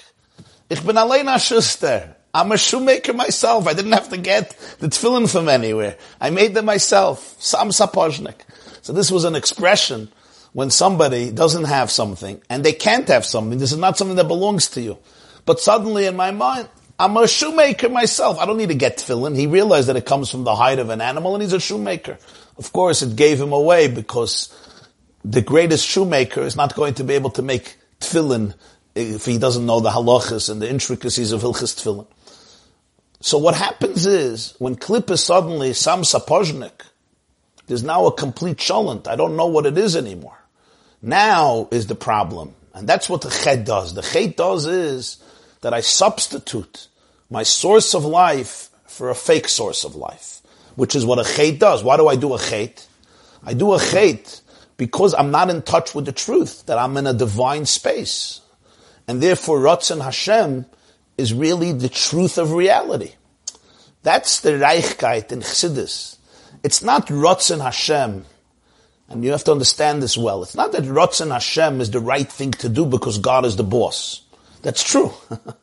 [0.69, 3.67] Ich bin allein a schuster." I'm a shoemaker myself.
[3.67, 5.97] I didn't have to get the tefillin from anywhere.
[6.19, 7.37] I made them myself.
[7.39, 8.41] Sapozhnik.
[8.81, 10.09] So this was an expression
[10.55, 13.59] when somebody doesn't have something and they can't have something.
[13.59, 14.99] This is not something that belongs to you.
[15.45, 16.69] But suddenly in my mind,
[16.99, 18.39] I'm a shoemaker myself.
[18.39, 19.37] I don't need to get tefillin.
[19.37, 22.17] He realized that it comes from the hide of an animal and he's a shoemaker.
[22.57, 24.49] Of course, it gave him away because
[25.23, 28.55] the greatest shoemaker is not going to be able to make tefillin
[28.95, 32.07] if he doesn't know the halachas and the intricacies of Hilchas tefillin.
[33.23, 36.83] So what happens is, when klip is suddenly sam sapozhnik,
[37.69, 39.07] there's now a complete cholent.
[39.07, 40.37] I don't know what it is anymore.
[41.01, 42.57] Now is the problem.
[42.75, 43.95] And that's what the chet does.
[43.95, 45.23] The chet does is
[45.61, 46.89] that I substitute
[47.31, 50.41] my source of life for a fake source of life,
[50.75, 51.85] which is what a chet does.
[51.85, 52.89] Why do I do a chet?
[53.45, 54.41] I do a chet
[54.77, 58.41] because I'm not in touch with the truth, that I'm in a divine space.
[59.07, 60.67] And therefore, Ratzon Hashem
[61.23, 63.13] is really the truth of reality.
[64.03, 66.19] That's the Reichkeit in Chassidus.
[66.63, 68.25] It's not Rotzen Hashem,
[69.09, 70.43] and you have to understand this well.
[70.43, 73.65] It's not that Rotzen Hashem is the right thing to do because God is the
[73.65, 74.23] boss.
[74.63, 75.13] That's true.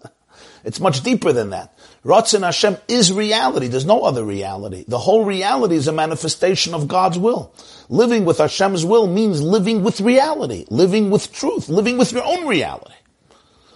[0.64, 1.78] it's much deeper than that.
[2.06, 3.68] Ratzin Hashem is reality.
[3.68, 4.86] There's no other reality.
[4.88, 7.54] The whole reality is a manifestation of God's will.
[7.90, 12.48] Living with Hashem's will means living with reality, living with truth, living with your own
[12.48, 12.96] reality.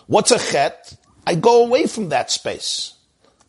[0.08, 0.96] What's a chet?
[1.26, 2.94] I go away from that space.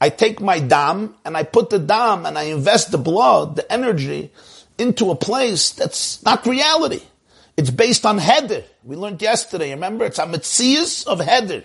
[0.00, 3.72] I take my dam and I put the dam and I invest the blood, the
[3.72, 4.32] energy,
[4.78, 7.02] into a place that's not reality.
[7.56, 8.64] It's based on heder.
[8.82, 10.04] We learned yesterday, remember?
[10.04, 11.62] It's a mitzias of heder.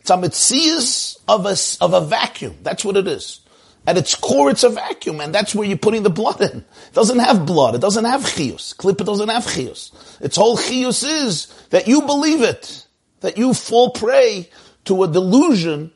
[0.00, 2.56] It's a mitzias of a, of a vacuum.
[2.62, 3.40] That's what it is.
[3.84, 6.58] At its core, it's a vacuum, and that's where you're putting the blood in.
[6.58, 7.74] It doesn't have blood.
[7.74, 8.74] It doesn't have chius.
[8.74, 9.90] Klippa doesn't have chius.
[10.20, 12.86] Its whole chius is that you believe it.
[13.20, 14.50] That you fall prey
[14.84, 15.92] to a delusion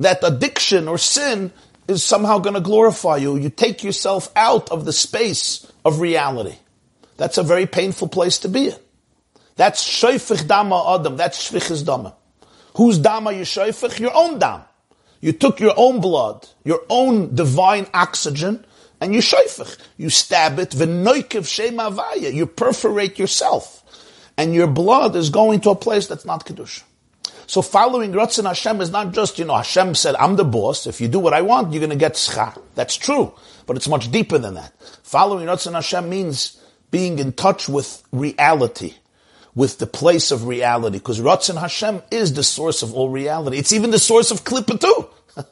[0.00, 1.52] that addiction or sin
[1.88, 3.36] is somehow going to glorify you.
[3.36, 6.56] You take yourself out of the space of reality.
[7.16, 8.76] That's a very painful place to be in.
[9.56, 11.16] That's shoifich dama adam.
[11.16, 12.14] That's shvichis dama.
[12.76, 14.00] Whose dama you shoifich?
[14.00, 14.62] Your own dam.
[15.20, 18.66] You took your own blood, your own divine oxygen,
[19.00, 19.78] and you shoifich.
[19.96, 22.32] You stab it, v'noikiv shemavaya.
[22.32, 23.82] You perforate yourself.
[24.36, 26.82] And your blood is going to a place that's not Kedusha.
[27.46, 30.86] So following Ratzin Hashem is not just, you know, Hashem said, I'm the boss.
[30.86, 32.58] If you do what I want, you're going to get schar.
[32.74, 33.32] That's true.
[33.66, 34.72] But it's much deeper than that.
[35.02, 38.94] Following Ratzin Hashem means being in touch with reality,
[39.54, 40.98] with the place of reality.
[40.98, 43.58] Because Ratzin Hashem is the source of all reality.
[43.58, 45.08] It's even the source of Klippa too.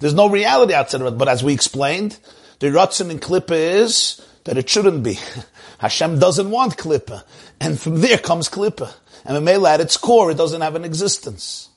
[0.00, 1.18] There's no reality outside of it.
[1.18, 2.18] But as we explained,
[2.58, 5.18] the Ratzin in Klippa is that it shouldn't be.
[5.78, 7.24] Hashem doesn't want Klippa.
[7.58, 8.92] And from there comes Klippa.
[9.24, 11.68] And Mamela at its core, it doesn't have an existence.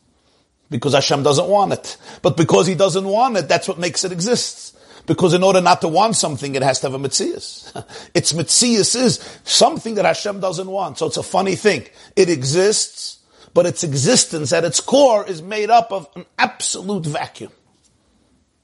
[0.70, 1.98] Because Hashem doesn't want it.
[2.22, 4.78] But because He doesn't want it, that's what makes it exist.
[5.06, 7.72] Because in order not to want something, it has to have a mitzias.
[8.14, 10.98] its mitzias is something that Hashem doesn't want.
[10.98, 11.88] So it's a funny thing.
[12.16, 13.20] It exists,
[13.54, 17.52] but its existence at its core is made up of an absolute vacuum.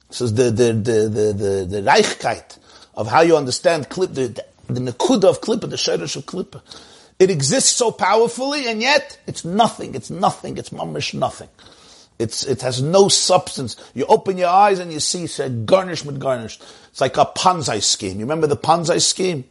[0.08, 2.58] This is the, the, the, the, the, the Reichkeit
[2.96, 6.62] of how you understand clip, the, the, the Nakuda of Klippa, the Shirish of Klippa.
[7.20, 9.94] It exists so powerfully, and yet it's nothing.
[9.94, 10.58] It's nothing.
[10.58, 11.50] It's mamish nothing.
[12.18, 13.76] It's, it has no substance.
[13.94, 16.62] You open your eyes and you see, say, gornisht with gornisht.
[16.90, 18.20] It's like a Ponzi scheme.
[18.20, 19.46] You remember the Ponzi scheme?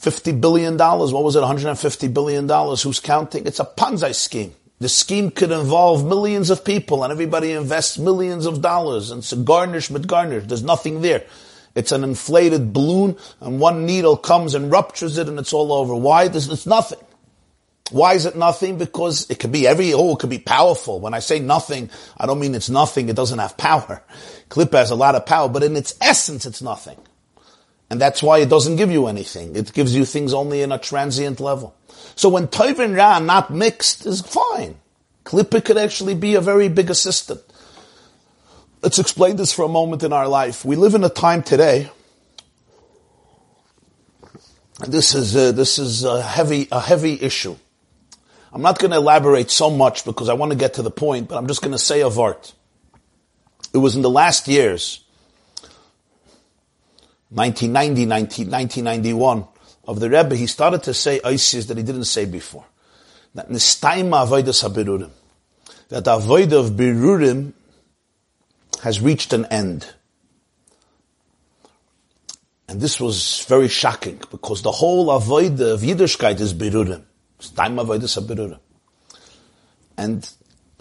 [0.00, 0.76] $50 billion.
[0.76, 1.42] What was it?
[1.42, 2.48] $150 billion.
[2.48, 3.46] Who's counting?
[3.46, 4.54] It's a Ponzi scheme.
[4.80, 9.32] The scheme could involve millions of people and everybody invests millions of dollars and it's
[9.32, 10.48] a gornisht with gornisht.
[10.48, 11.24] There's nothing there.
[11.74, 15.94] It's an inflated balloon, and one needle comes and ruptures it, and it's all over.
[15.94, 16.28] Why?
[16.28, 16.98] There's, it's nothing.
[17.90, 18.78] Why is it nothing?
[18.78, 21.00] Because it could be every, oh, it could be powerful.
[21.00, 24.02] When I say nothing, I don't mean it's nothing, it doesn't have power.
[24.48, 26.98] Clip has a lot of power, but in its essence, it's nothing.
[27.90, 29.54] And that's why it doesn't give you anything.
[29.54, 31.74] It gives you things only in a transient level.
[32.14, 34.76] So when Toiv and Ra are not mixed is fine.
[35.24, 37.42] Klippa could actually be a very big assistant.
[38.82, 40.64] Let's explain this for a moment in our life.
[40.64, 41.88] We live in a time today.
[44.88, 47.56] This is a, this is a heavy a heavy issue.
[48.52, 51.28] I'm not going to elaborate so much because I want to get to the point,
[51.28, 52.54] but I'm just going to say a vart.
[53.72, 55.04] It was in the last years,
[57.30, 58.06] 1990,
[58.50, 59.46] 1991,
[59.84, 62.66] of the Rebbe, he started to say Isis that he didn't say before.
[63.34, 65.10] That Nistaima Avodah Sabirurim.
[65.88, 67.54] That Avodah of Birurim
[68.80, 69.86] has reached an end.
[72.68, 77.02] And this was very shocking because the whole avodah of Yiddishkeit is berurim.
[77.38, 78.58] It's time avodah berurim.
[79.96, 80.28] And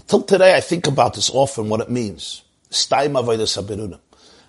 [0.07, 2.43] till today, I think about this often, what it means.
[2.69, 3.99] It's time Staim avodah berurim.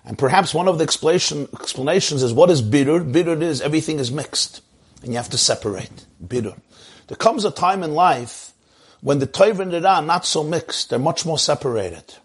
[0.05, 3.09] And perhaps one of the explanation, explanations is what is birur?
[3.11, 4.61] Birur is everything is mixed,
[5.01, 6.05] and you have to separate.
[6.25, 6.59] Birur.
[7.07, 8.53] There comes a time in life
[9.01, 12.15] when the Torah and the Ra are not so mixed; they're much more separated.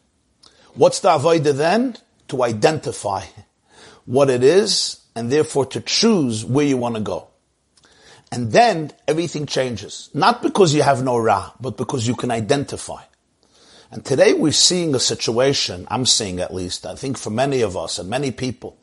[0.78, 1.96] What's the avodah then?
[2.28, 3.24] To identify
[4.04, 7.26] what it is and therefore to choose where you want to go.
[8.30, 10.08] And then everything changes.
[10.14, 13.02] Not because you have no ra, but because you can identify.
[13.90, 17.76] And today we're seeing a situation, I'm seeing at least, I think for many of
[17.76, 18.78] us and many people,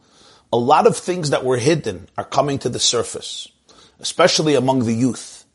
[0.52, 3.48] a lot of things that were hidden are coming to the surface,
[4.02, 5.46] especially among the youth.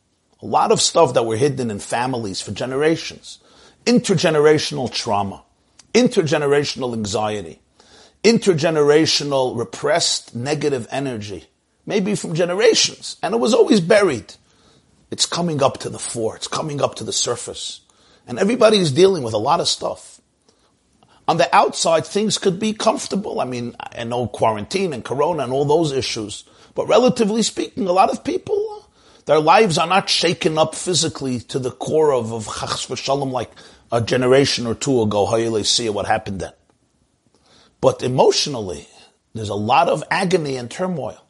[0.40, 3.40] A lot of stuff that were hidden in families for generations.
[3.84, 5.42] Intergenerational trauma
[5.94, 7.60] intergenerational anxiety,
[8.22, 11.44] intergenerational repressed negative energy,
[11.86, 14.34] maybe from generations, and it was always buried.
[15.10, 17.80] It's coming up to the fore, it's coming up to the surface.
[18.26, 20.20] And everybody's dealing with a lot of stuff.
[21.26, 23.40] On the outside, things could be comfortable.
[23.40, 27.92] I mean, I know quarantine and corona and all those issues, but relatively speaking, a
[27.92, 28.86] lot of people, uh,
[29.26, 33.50] their lives are not shaken up physically to the core of, of chachs v'shalom like
[33.92, 36.52] a generation or two ago, how you see what happened then.
[37.80, 38.86] But emotionally,
[39.34, 41.24] there's a lot of agony and turmoil.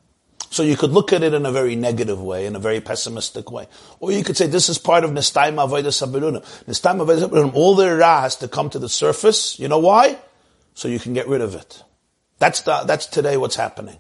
[0.51, 3.53] So you could look at it in a very negative way, in a very pessimistic
[3.53, 3.69] way.
[4.01, 6.43] Or you could say this is part of Nistaim Avodah Sabirunim.
[6.65, 9.61] Nistaim Avodah Sabirunim, all the Ra has to come to the surface.
[9.61, 10.19] You know why?
[10.75, 11.85] So you can get rid of it.
[12.41, 13.99] That's the, that's today what's happening.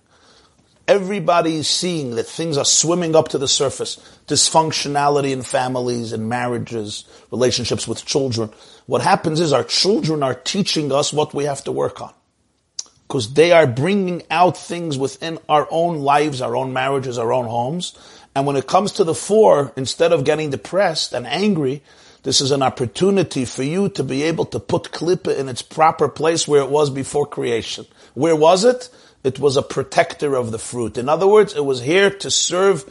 [0.90, 3.96] Everybody is seeing that things are swimming up to the surface.
[4.26, 8.50] Dysfunctionality in families and marriages, relationships with children.
[8.86, 12.12] What happens is our children are teaching us what we have to work on
[13.06, 17.46] because they are bringing out things within our own lives, our own marriages, our own
[17.46, 17.96] homes.
[18.34, 21.84] And when it comes to the fore, instead of getting depressed and angry,
[22.24, 26.08] this is an opportunity for you to be able to put Klippa in its proper
[26.08, 27.86] place where it was before creation.
[28.14, 28.88] Where was it?
[29.22, 30.96] It was a protector of the fruit.
[30.96, 32.84] In other words, it was here to serve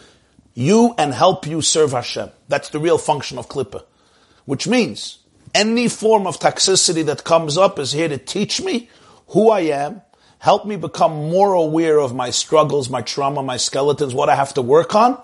[0.54, 2.30] you and help you serve Hashem.
[2.48, 3.84] That's the real function of Klippa.
[4.46, 5.20] Which means,
[5.56, 8.90] any form of toxicity that comes up is here to teach me
[9.28, 10.02] who I am,
[10.40, 14.54] help me become more aware of my struggles, my trauma, my skeletons, what I have
[14.56, 15.22] to work on,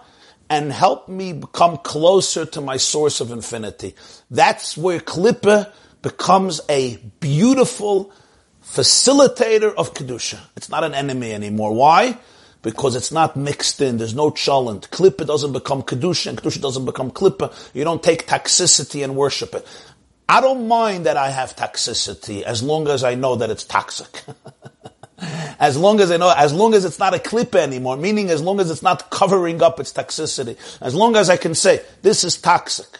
[0.49, 3.95] and help me become closer to my source of infinity.
[4.29, 8.11] That's where Klippa becomes a beautiful
[8.65, 10.39] facilitator of Kedusha.
[10.55, 11.73] It's not an enemy anymore.
[11.73, 12.17] Why?
[12.61, 13.97] Because it's not mixed in.
[13.97, 14.89] There's no cholent.
[14.89, 17.53] Klippa doesn't become Kedusha and Kedusha doesn't become Klippa.
[17.73, 19.65] You don't take toxicity and worship it.
[20.27, 24.23] I don't mind that I have toxicity as long as I know that it's toxic.
[25.57, 28.41] As long as I know, as long as it's not a clip anymore, meaning as
[28.41, 32.25] long as it's not covering up its toxicity, as long as I can say, this
[32.25, 32.99] is toxic.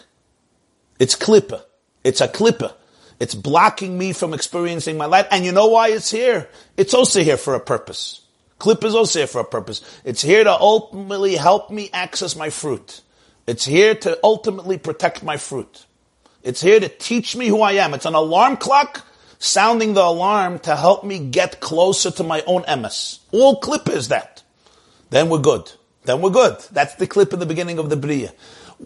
[0.98, 1.62] It's clipper.
[2.06, 2.74] It's a clipper.
[3.20, 5.28] It's blocking me from experiencing my life.
[5.32, 6.50] And you know why it's here?
[6.78, 8.22] It's also here for a purpose.
[8.60, 9.82] Clip is also here for a purpose.
[10.04, 13.02] It's here to ultimately help me access my fruit.
[13.48, 15.86] It's here to ultimately protect my fruit.
[16.44, 17.94] It's here to teach me who I am.
[17.94, 19.06] It's an alarm clock
[19.40, 23.20] sounding the alarm to help me get closer to my own emes.
[23.32, 24.44] All clip is that.
[25.10, 25.72] Then we're good.
[26.04, 26.58] Then we're good.
[26.72, 28.32] That's the clip in the beginning of the Bria.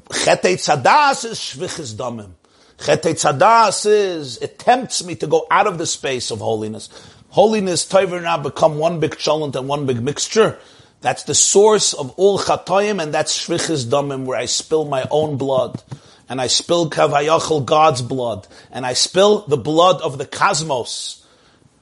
[0.10, 2.32] Chetei tzadas is shvichis damim.
[2.80, 6.90] Chetei tzadas is, it tempts me to go out of the space of holiness.
[7.30, 10.58] Holiness, Toiver now become one big cholent and one big mixture.
[11.02, 15.38] That's the source of all chatoyim, and that's shvichis damim, where I spill my own
[15.38, 15.82] blood
[16.30, 21.19] and I spill kavayachal God's blood, and I spill the blood of the cosmos.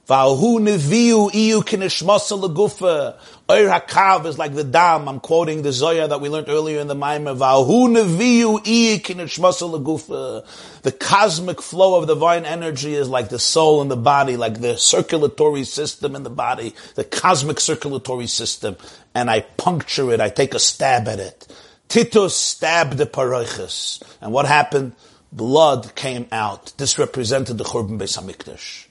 [0.08, 3.14] Va'hu neviu iu kinishmasa legufa.
[3.50, 5.06] Oir hakav is like the dam.
[5.06, 7.36] I'm quoting the Zohar that we learned earlier in the Maimer.
[7.36, 10.80] Va'hu neviu iu kinishmasa legufa.
[10.80, 14.78] The cosmic flow of divine energy is like the soul in the body, like the
[14.78, 18.78] circulatory system in the body, the cosmic circulatory system.
[19.14, 20.22] And I puncture it.
[20.22, 21.46] I take a stab at it.
[21.88, 24.02] Titus stabbed the paroiches.
[24.22, 24.94] And what happened?
[25.30, 26.72] Blood came out.
[26.78, 28.87] This represented the Churban Beis HaMikdash.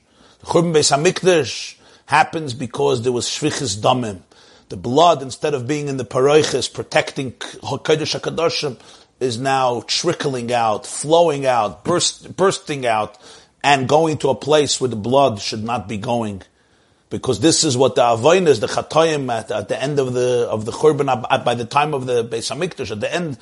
[0.48, 1.76] Churban Beis HaMikdash
[2.06, 4.22] happens because there was Shvichis Damim.
[4.70, 8.80] The blood, instead of being in the paroiches, protecting Kodesh HaKadoshim,
[9.20, 13.18] is now trickling out, flowing out, burst, bursting out,
[13.62, 16.42] and going to a place where the blood should not be going
[17.10, 20.64] because this is what the avoiners, the chatoyim at, at, the end of the of
[20.64, 23.38] the churban by the time of the Beis Hamikdash at the end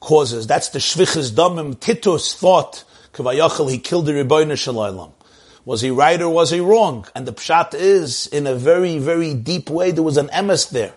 [0.00, 0.48] causes.
[0.48, 1.78] That's the shvichas damim.
[1.78, 2.82] Titus thought
[3.12, 5.12] kavayachal he killed the Ribono Shel Olam.
[5.64, 7.06] Was he right or was he wrong?
[7.14, 10.94] And the pshat is in a very very deep way there was an emes there.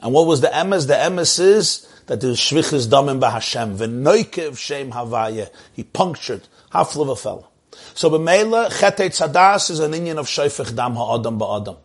[0.00, 0.86] And what was the emes?
[0.86, 5.50] The emes is that the shvichas damim b'Hashem v'noikev shem havaya.
[5.72, 7.48] He punctured half of a fellow.
[7.94, 11.78] So b'meila chetei tzadas is an Indian of shoifich dam ha'adam ba'adam.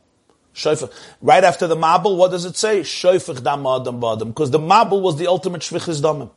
[0.54, 0.92] Shoifich.
[1.22, 2.82] Right after the Mabul, what does it say?
[2.82, 4.28] Shoifich dam ha'adam ba'adam.
[4.28, 6.30] Because the Mabul was the ultimate shvichis damim.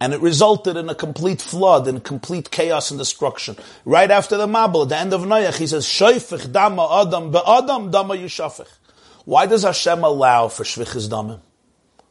[0.00, 3.56] And it resulted in a complete flood, and complete chaos and destruction.
[3.84, 7.90] Right after the Mabul, at the end of Noach, he says, Shoifich dam ha'adam ba'adam
[7.92, 8.70] dama yishafich.
[9.26, 11.40] Why does Hashem allow for shvichis damim?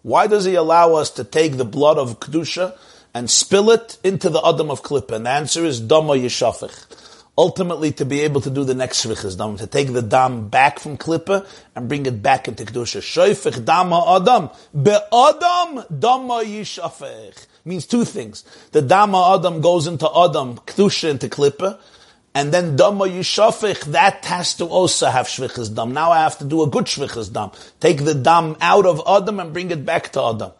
[0.02, 2.78] Why does He allow us to take the blood of Kedusha
[3.14, 5.14] and spill it into the Adam of Klippa?
[5.14, 6.86] And the answer is Dama Yeshafich.
[7.38, 10.80] Ultimately, to be able to do the next Shvichas Dam, to take the Dam back
[10.80, 13.02] from Klippa and bring it back into Kedusha.
[13.02, 14.50] Shoifich Dama Adam.
[14.74, 17.48] Be-Adam Dama Yeshafich.
[17.66, 18.44] Means two things.
[18.72, 21.80] The Dama Adam goes into Adam, Kedusha into Klippa,
[22.34, 25.94] and then Dama Yishafich, that has to also have Shvichas Dam.
[25.94, 27.52] Now I have to do a good Shvichas Dam.
[27.80, 30.52] Take the Dam out of Adam and bring it back to Adam.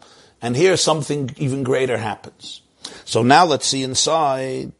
[0.42, 2.62] And here something even greater happens.
[3.04, 4.72] So now let's see inside.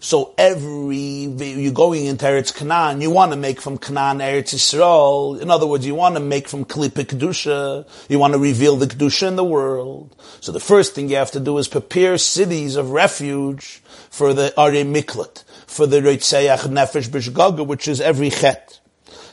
[0.00, 5.40] So every, you're going into Eretz Canaan, you want to make from Canaan Eretz Yisrael.
[5.40, 7.86] In other words, you want to make from Klippa Kedusha.
[8.08, 10.14] You want to reveal the Kedusha in the world.
[10.40, 14.52] So the first thing you have to do is prepare cities of refuge for the
[14.60, 18.80] Are Miklat, for the Reitzeach Nefesh Bishgaga, which is every Chet.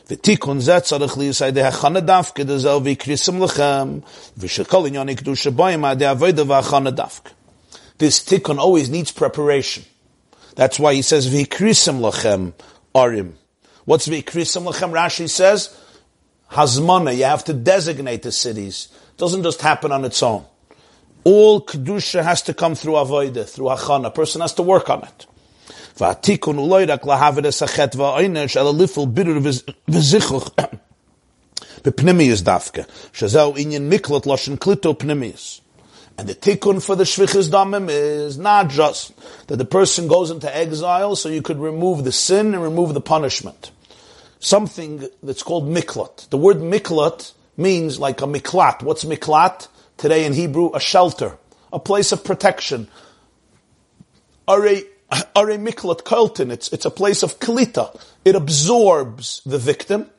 [0.10, 4.00] ותיקון זה צריך להיות על ידי הכנה דווקא דזהו ויקריסם לכם,
[4.38, 7.30] ושכל עניין הקדושה בוים על ידי עבודה והכנה דווקא.
[8.00, 9.84] This tikkun always needs preparation.
[10.59, 12.53] That's why he says, Vikrisim lachem
[12.93, 13.35] arim.
[13.85, 14.91] What's Vikrisim lachem?
[14.91, 15.79] Rashi says,
[16.51, 18.89] Hazmana, you have to designate the cities.
[19.13, 20.45] It doesn't just happen on its own.
[21.23, 24.05] All Kedusha has to come through Avoida, through achan.
[24.05, 25.27] A person has to work on it.
[31.85, 32.85] Bepnimius dafke.
[33.13, 35.61] Shazau inyan miklat loshen klito pnimius.
[36.19, 39.13] And the tikkun for the shvichas damim is not just
[39.47, 43.01] that the person goes into exile so you could remove the sin and remove the
[43.01, 43.71] punishment.
[44.41, 46.29] Something that's called miklat.
[46.31, 48.83] The word miklat means like a miklat.
[48.83, 49.69] What's miklat?
[49.97, 51.39] Today in Hebrew, a shelter,
[51.73, 52.89] a place of protection.
[54.49, 54.67] Are
[55.07, 56.51] are miklat koltin.
[56.51, 57.97] It's, it's a place of kalita.
[58.25, 60.11] It absorbs the victim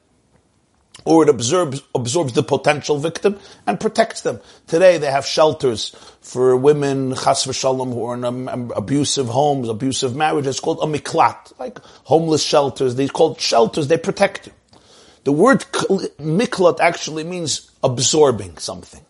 [1.05, 4.39] or it absorbs, absorbs the potential victim and protects them.
[4.67, 10.15] Today they have shelters for women, chas v'shalom, who are in um, abusive homes, abusive
[10.15, 10.59] marriages.
[10.59, 12.95] Called a miklat, like homeless shelters.
[12.95, 14.53] These called shelters, they protect you.
[15.23, 19.05] The word miklat actually means absorbing something.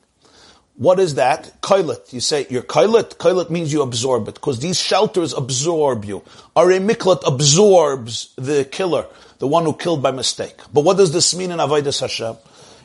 [0.79, 1.51] What is that?
[1.61, 2.13] Kailat.
[2.13, 2.63] You say, you're.
[2.63, 6.23] Kailat means you absorb it, because these shelters absorb you.
[6.55, 9.05] Are miklat absorbs the killer
[9.39, 10.55] the one who killed by mistake.
[10.73, 12.35] But what does this mean in Avodah Hashem?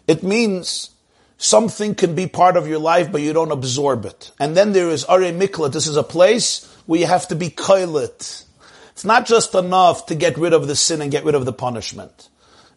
[0.07, 0.91] It means
[1.37, 4.31] something can be part of your life, but you don't absorb it.
[4.41, 5.73] And then there is Are Mikla.
[5.73, 8.45] This is a place where you have to be koilet.
[8.93, 11.53] It's not just enough to get rid of the sin and get rid of the
[11.53, 12.29] punishment.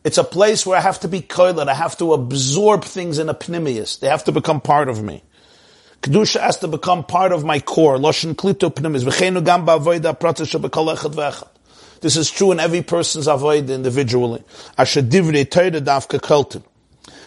[0.03, 1.67] It's a place where I have to be koilet.
[1.67, 3.99] I have to absorb things in a pnimius.
[3.99, 5.23] They have to become part of me.
[6.01, 7.97] Kedusha has to become part of my core.
[7.97, 8.69] Loshen klito
[10.79, 11.47] echad.
[11.99, 14.43] This is true in every person's avoid individually.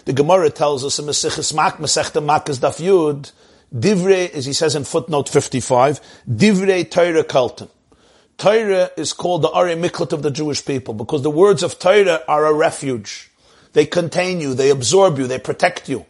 [0.04, 3.32] The Gemara tells us in Mesichus Mak, Mesechta Makas Daf Yud,
[4.34, 7.68] as he says in footnote 55, divrei teire kultin.
[8.40, 12.22] Torah is called the Ari Miklat of the Jewish people because the words of Torah
[12.26, 13.30] are a refuge.
[13.74, 16.06] They contain you, they absorb you, they protect you.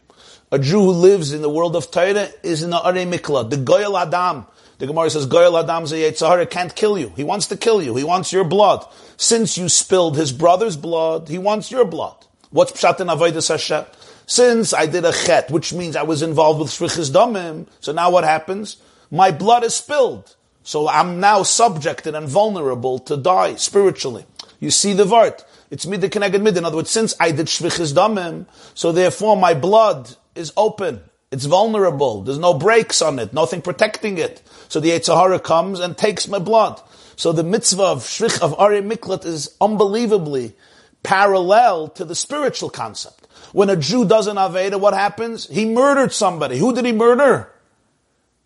[0.53, 3.57] A Jew who lives in the world of Torah is in the Ari Miklat, the
[3.57, 4.47] Goyal Adam,
[4.79, 7.13] the Gemara says, Goyal Adam Yetzer Hara can't kill you.
[7.17, 7.97] He wants to kill you.
[7.97, 8.87] He wants your blood.
[9.17, 12.15] Since you spilled his brother's blood, he wants your blood.
[12.51, 13.85] What's Pshat in Avodah Hashem?
[14.27, 18.11] Since I did a chet, which means I was involved with Shvichis Damim, so now
[18.11, 18.77] what happens?
[19.11, 20.37] My blood is spilled.
[20.71, 24.25] So I'm now subjected and vulnerable to die spiritually.
[24.61, 25.43] You see the vart.
[25.69, 26.57] It's mid connected mid.
[26.57, 31.01] In other words, since I did shvichis damim, so therefore my blood is open.
[31.33, 32.23] It's vulnerable.
[32.23, 34.43] There's no brakes on it, nothing protecting it.
[34.69, 36.81] So the Yetzer Hara comes and takes my blood.
[37.17, 40.55] So the mitzvah of shvich of Ari Miklat is unbelievably
[41.03, 43.27] parallel to the spiritual concept.
[43.53, 45.49] When a Jew does an Aveda, what happens?
[45.49, 46.59] He murdered somebody.
[46.59, 47.51] Who did he murder?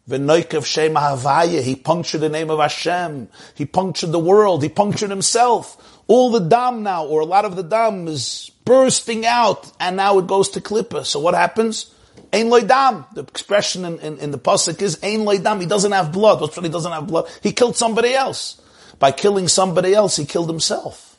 [0.09, 1.63] V'noikav Shem Havaya.
[1.63, 3.29] He punctured the name of Hashem.
[3.55, 4.63] He punctured the world.
[4.63, 6.03] He punctured himself.
[6.07, 10.19] All the dam now, or a lot of the dam is bursting out, and now
[10.19, 11.05] it goes to Klippa.
[11.07, 11.91] So what happens?
[12.33, 13.07] Ein loidam.
[13.15, 15.61] The expression in, in, in the pasuk is ein loidam.
[15.61, 16.41] He doesn't have blood.
[16.41, 17.29] What's when he doesn't have blood?
[17.43, 18.61] He killed somebody else.
[18.99, 21.14] By killing somebody else, he killed himself.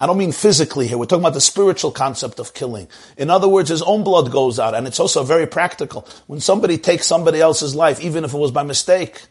[0.00, 0.96] I don't mean physically here.
[0.96, 2.88] We're talking about the spiritual concept of killing.
[3.18, 6.08] In other words, his own blood goes out, and it's also very practical.
[6.26, 9.22] When somebody takes somebody else's life, even if it was by mistake,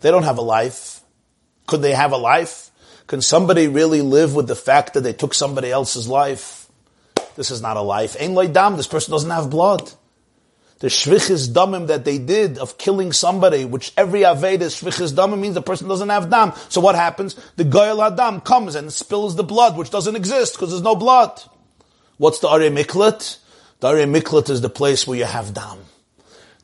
[0.00, 1.00] they don't have a life.
[1.68, 2.70] Could they have a life?
[3.06, 6.68] Can somebody really live with the fact that they took somebody else's life?
[7.36, 8.16] This is not a life.
[8.18, 8.76] Ain't like loidam.
[8.76, 9.92] This person doesn't have blood
[10.78, 15.54] the shvichis damim that they did of killing somebody, which every aveda shvichis damim means
[15.54, 16.52] the person doesn't have dam.
[16.68, 17.34] So what happens?
[17.56, 21.40] The goyal adam comes and spills the blood, which doesn't exist because there's no blood.
[22.18, 23.38] What's the are miklat?
[23.80, 25.78] The are miklat is the place where you have dam.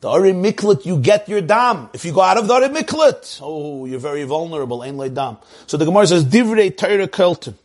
[0.00, 1.88] The are miklat, you get your dam.
[1.94, 4.84] If you go out of the are miklat, oh, you're very vulnerable.
[4.84, 5.38] Ain't like dam.
[5.66, 7.56] So the Gemara says divrei Torah kelton.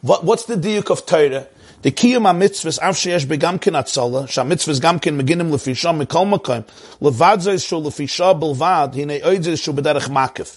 [0.00, 1.48] What, what's the diuk of Torah?
[1.86, 6.64] The kiyum ha-mitzvahs, av sheyesh begamkin atzala, sha-mitzvahs gamkin meginim lefisha mikol makoim,
[7.00, 10.56] levad zay shu lefisha belvad, hine oid zay shu bederech makif.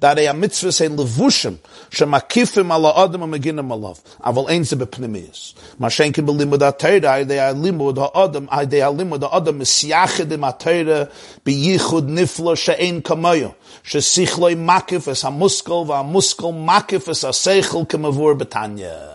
[0.00, 1.58] that a mitzvah say levushim
[1.90, 4.00] shemakifim ala adam meginim alav.
[4.20, 9.20] Aval ein ze bepnimius ma schenken belimud atayda they are limud ha-adam they are limud
[9.20, 11.08] ha-adam misyachid im atayda
[11.44, 13.54] beyichud niflo she'ein kamayo
[13.84, 19.13] shesichloi makif es ha-muskel va-muskel makif es ha-seichel kemavur betanya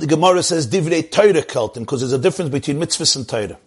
[0.00, 3.58] the Gemara says divrei Torah keltim because there's a difference between mitzvahs and Torah.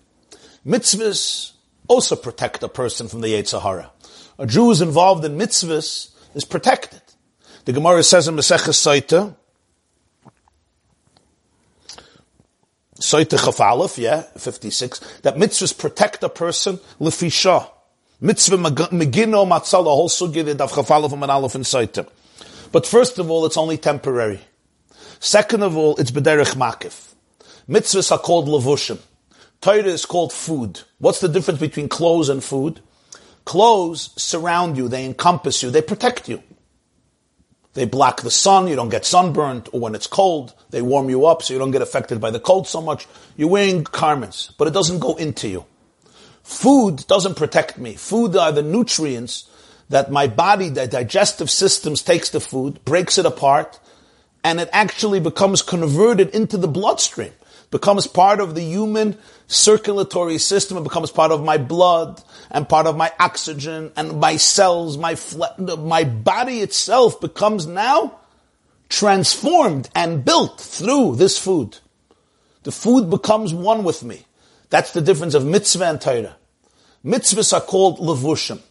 [0.65, 1.53] Mitzvahs
[1.87, 3.91] also protect a person from the Yetzer Hara.
[4.39, 7.01] A Jew who's involved in mitzvahs is protected.
[7.65, 9.35] The Gemara says in Maseches Saita,
[12.99, 17.69] Saita Chaf yeah, 56, that mitzvahs protect a person lefisha.
[18.19, 22.07] Mitzvah megino matzah, also sugi, the Daf Chaf Aleph and Aleph in Saita.
[22.71, 24.39] But first of all, it's only temporary.
[25.23, 27.13] Second of all, it's bederech makif.
[27.69, 28.97] Mitzvahs are called levushim.
[29.61, 30.81] Torah is called food.
[30.97, 32.81] What's the difference between clothes and food?
[33.45, 36.41] Clothes surround you, they encompass you, they protect you.
[37.75, 41.27] They block the sun, you don't get sunburned, or when it's cold, they warm you
[41.27, 43.07] up so you don't get affected by the cold so much.
[43.37, 45.65] You're wearing garments, but it doesn't go into you.
[46.41, 47.93] Food doesn't protect me.
[47.93, 49.47] Food are the nutrients
[49.89, 53.79] that my body, the digestive systems takes the food, breaks it apart,
[54.43, 57.31] and it actually becomes converted into the bloodstream,
[57.69, 59.17] becomes part of the human
[59.47, 64.37] circulatory system, it becomes part of my blood and part of my oxygen and my
[64.37, 65.17] cells, my
[65.77, 68.19] my body itself becomes now
[68.89, 71.77] transformed and built through this food.
[72.63, 74.25] The food becomes one with me.
[74.69, 76.35] That's the difference of mitzvah and Torah.
[77.03, 78.61] Mitzvahs are called levushim.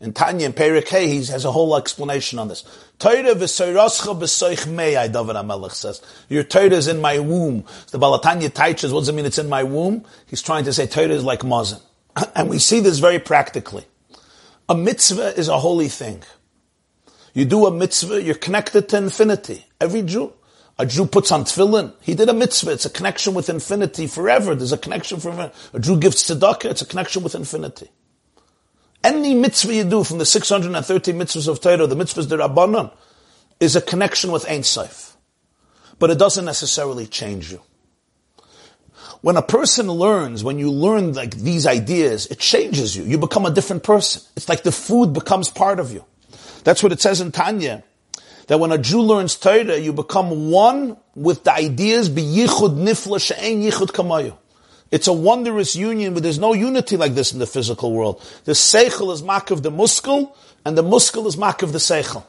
[0.00, 2.64] In Tanya and Perik he has a whole explanation on this.
[2.98, 6.02] Torah v'soyrascha b'soich mei, David HaMelech says.
[6.28, 7.64] Your Torah is in my womb.
[7.86, 10.04] So the Balatanya teaches, what does it mean it's in my womb?
[10.26, 11.80] He's trying to say Torah is like Mazin.
[12.34, 13.84] And we see this very practically.
[14.68, 16.22] A mitzvah is a holy thing.
[17.32, 19.64] You do a mitzvah, you're connected to infinity.
[19.80, 20.32] Every Jew.
[20.78, 21.94] A Jew puts on tefillin.
[22.02, 22.72] He did a mitzvah.
[22.72, 24.54] It's a connection with infinity forever.
[24.54, 25.52] There's a connection forever.
[25.72, 26.66] A Jew gives tzedakah.
[26.66, 27.88] It's a connection with infinity.
[29.06, 32.90] Any mitzvah you do from the 630 mitzvahs of Torah, the mitzvahs the Rabbanon,
[33.60, 35.16] is a connection with Ein Sof.
[36.00, 37.62] But it doesn't necessarily change you.
[39.20, 43.04] When a person learns, when you learn like these ideas, it changes you.
[43.04, 44.22] You become a different person.
[44.34, 46.04] It's like the food becomes part of you.
[46.64, 47.84] That's what it says in Tanya.
[48.48, 53.20] That when a Jew learns Torah, you become one with the ideas, be yichud nifla
[53.20, 54.36] she'en yichud kamayu.
[54.96, 58.22] It's a wondrous union, but there's no unity like this in the physical world.
[58.46, 60.34] The seichel is mak of the muskel,
[60.64, 62.24] and the muskel is mak of the seichel.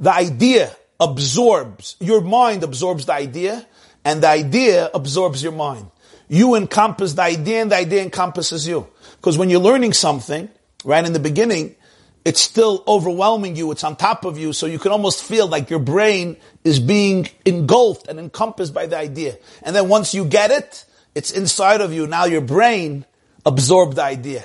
[0.00, 3.66] The idea absorbs, your mind absorbs the idea,
[4.02, 5.90] and the idea absorbs your mind.
[6.26, 8.88] You encompass the idea, and the idea encompasses you.
[9.16, 10.48] Because when you're learning something,
[10.86, 11.76] right in the beginning,
[12.24, 15.68] it's still overwhelming you, it's on top of you, so you can almost feel like
[15.68, 19.36] your brain is being engulfed and encompassed by the idea.
[19.62, 22.06] And then once you get it, it's inside of you.
[22.06, 23.04] Now your brain
[23.46, 24.44] absorbed the idea.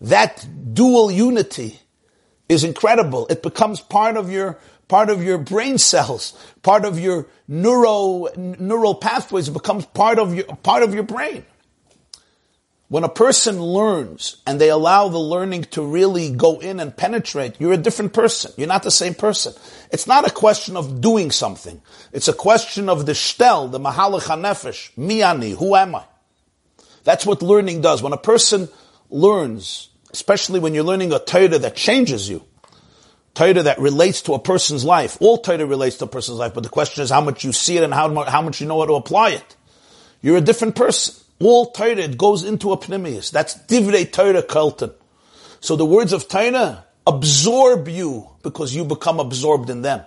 [0.00, 1.80] That dual unity
[2.48, 3.26] is incredible.
[3.28, 4.58] It becomes part of your,
[4.88, 9.48] part of your brain cells, part of your neuro, neural pathways.
[9.48, 11.44] It becomes part of your, part of your brain.
[12.88, 17.56] When a person learns and they allow the learning to really go in and penetrate,
[17.58, 18.52] you're a different person.
[18.56, 19.54] You're not the same person.
[19.90, 21.82] It's not a question of doing something.
[22.12, 26.04] It's a question of the shtel, the mahalach hanefesh, miani, who am I?
[27.02, 28.04] That's what learning does.
[28.04, 28.68] When a person
[29.10, 32.44] learns, especially when you're learning a Torah that changes you,
[33.34, 36.62] Torah that relates to a person's life, all Torah relates to a person's life, but
[36.62, 38.08] the question is how much you see it and how
[38.42, 39.56] much you know how to apply it.
[40.22, 41.16] You're a different person.
[41.38, 43.30] All Torah, it goes into a pnimius.
[43.30, 44.92] That's divrei Torah kulton.
[45.60, 50.02] So the words of Torah absorb you because you become absorbed in them.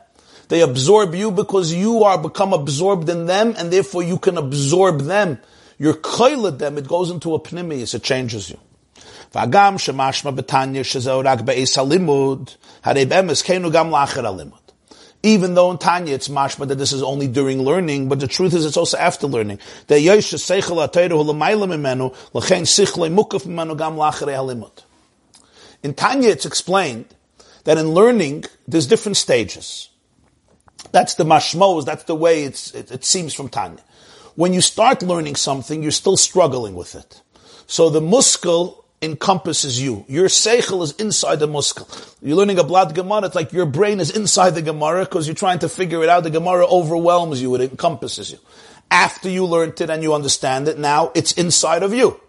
[0.47, 5.01] They absorb you because you are become absorbed in them and therefore you can absorb
[5.01, 5.39] them.
[5.77, 8.59] You're koiled them, it goes into a pnimius, it changes you.
[9.31, 10.35] V'agam shemashma
[13.43, 14.58] kenu gam
[15.21, 18.53] even though in Tanya it's mashma that this is only during learning, but the truth
[18.53, 19.59] is it's also after learning.
[19.89, 20.05] In
[25.93, 27.05] Tanya it's explained
[27.65, 29.89] that in learning there's different stages.
[30.91, 33.83] That's the mashmos, that's the way it, it seems from Tanya.
[34.35, 37.21] When you start learning something, you're still struggling with it.
[37.67, 40.05] So the muskel encompasses you.
[40.07, 41.87] Your seichel is inside the muskel.
[42.21, 45.35] You're learning a blood Gemara, it's like your brain is inside the Gemara because you're
[45.35, 46.23] trying to figure it out.
[46.23, 48.39] The Gemara overwhelms you, it encompasses you.
[48.91, 52.19] After you learned it and you understand it, now it's inside of you.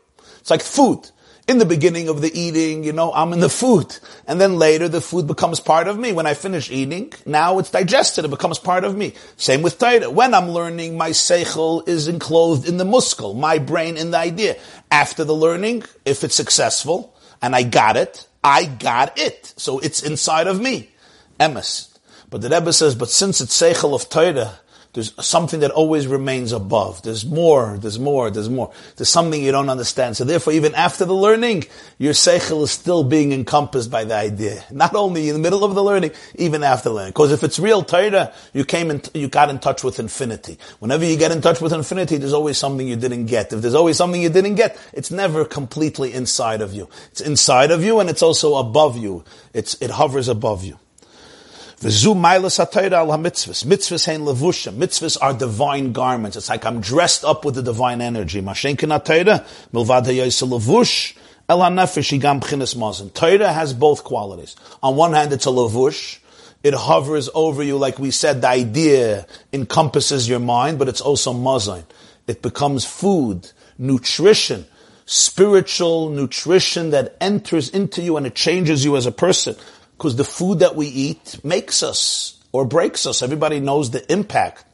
[0.41, 1.11] It's like food.
[1.49, 3.99] In the beginning of the eating, you know, I'm in the food.
[4.27, 6.13] And then later the food becomes part of me.
[6.13, 9.15] When I finish eating, now it's digested, it becomes part of me.
[9.37, 10.11] Same with Torah.
[10.11, 14.57] When I'm learning, my seichel is enclosed in the muskel, my brain in the idea.
[14.91, 19.55] After the learning, if it's successful, and I got it, I got it.
[19.57, 20.91] So it's inside of me.
[21.39, 21.89] Emes.
[22.29, 24.60] But the Rebbe says, but since it's seichel of Torah,
[24.93, 27.03] there's something that always remains above.
[27.03, 28.73] There's more, there's more, there's more.
[28.97, 30.17] There's something you don't understand.
[30.17, 31.65] So therefore, even after the learning,
[31.99, 34.65] your seichel is still being encompassed by the idea.
[34.73, 37.11] Not only in the middle of the learning, even after learning.
[37.11, 40.59] Because if it's real Torah, you came and you got in touch with infinity.
[40.81, 43.53] Whenever you get in touch with infinity, there's always something you didn't get.
[43.53, 46.89] If there's always something you didn't get, it's never completely inside of you.
[47.13, 49.23] It's inside of you and it's also above you.
[49.55, 50.81] It's, it hovers above you.
[51.81, 53.65] V'zu mailas ha al ha-mitzvahs.
[53.65, 54.75] Mitzvahs hein levushim.
[54.75, 56.37] Mitzvahs are divine garments.
[56.37, 58.43] It's like I'm dressed up with the divine energy.
[58.43, 61.17] Mashenkin ha-Torah, milvad ha-yoyse levush,
[61.49, 63.09] el ha-nefesh igam b'chinas mazin.
[63.15, 64.57] Torah has both qualities.
[64.83, 66.19] On one hand, it's a levush.
[66.63, 71.33] It hovers over you, like we said, the idea encompasses your mind, but it's also
[71.33, 71.85] mazin.
[72.27, 74.67] It becomes food, nutrition,
[75.07, 79.57] spiritual nutrition that enters into you and it changes you as a person
[80.01, 83.21] because the food that we eat makes us or breaks us.
[83.21, 84.65] Everybody knows the impact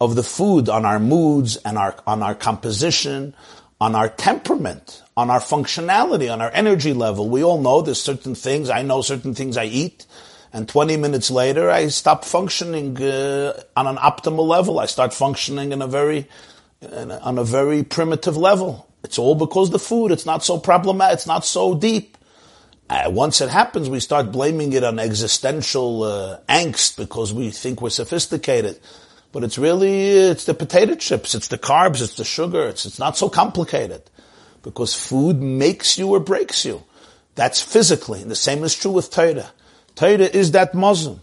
[0.00, 3.32] of the food on our moods and our, on our composition,
[3.80, 7.28] on our temperament, on our functionality, on our energy level.
[7.30, 10.04] We all know there's certain things, I know certain things I eat,
[10.52, 14.80] and 20 minutes later I stop functioning uh, on an optimal level.
[14.80, 16.26] I start functioning in a very,
[16.80, 18.88] in a, on a very primitive level.
[19.04, 22.11] It's all because the food, it's not so problematic, it's not so deep.
[22.92, 27.80] Uh, once it happens, we start blaming it on existential uh, angst because we think
[27.80, 28.78] we're sophisticated.
[29.32, 32.98] But it's really, it's the potato chips, it's the carbs, it's the sugar, it's, it's
[32.98, 34.02] not so complicated.
[34.62, 36.82] Because food makes you or breaks you.
[37.34, 38.20] That's physically.
[38.20, 39.52] And the same is true with Torah.
[39.94, 41.22] Torah is that Muslim.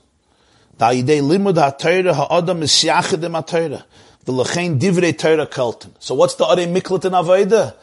[6.00, 7.76] So what's the Arei Miklat in Avodah?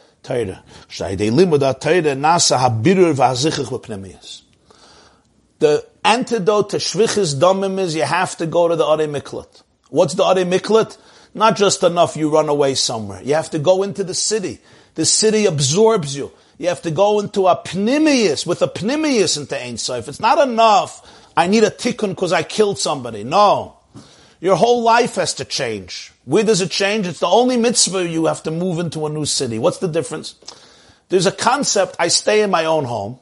[5.59, 9.63] The antidote to shvichis domim is you have to go to the Arei Miklat.
[9.89, 10.97] What's the Arei Miklat?
[11.33, 13.21] Not just enough you run away somewhere.
[13.23, 14.59] You have to go into the city.
[14.95, 16.31] The city absorbs you.
[16.57, 20.07] You have to go into a pnimius, with a pnimius into Ein Sof.
[20.07, 21.07] It's not enough.
[21.37, 23.23] I need a tikkun because I killed somebody.
[23.23, 23.77] No.
[24.41, 26.11] Your whole life has to change.
[26.27, 27.07] Where does it change?
[27.07, 29.59] It's the only mitzvah you have to move into a new city.
[29.59, 30.35] What's the difference?
[31.07, 33.19] There's a concept, I stay in my own home,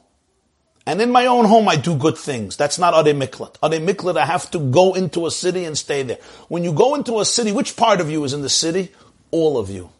[0.84, 2.56] and in my own home I do good things.
[2.56, 3.58] That's not Ade Miklat.
[3.62, 6.18] Ade Miklat, I have to go into a city and stay there.
[6.48, 8.92] When you go into a city, which part of you is in the city?
[9.30, 9.90] All of you.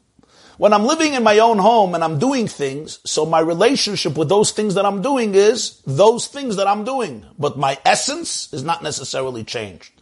[0.59, 4.28] When I'm living in my own home and I'm doing things, so my relationship with
[4.28, 7.24] those things that I'm doing is those things that I'm doing.
[7.38, 9.92] But my essence is not necessarily changed.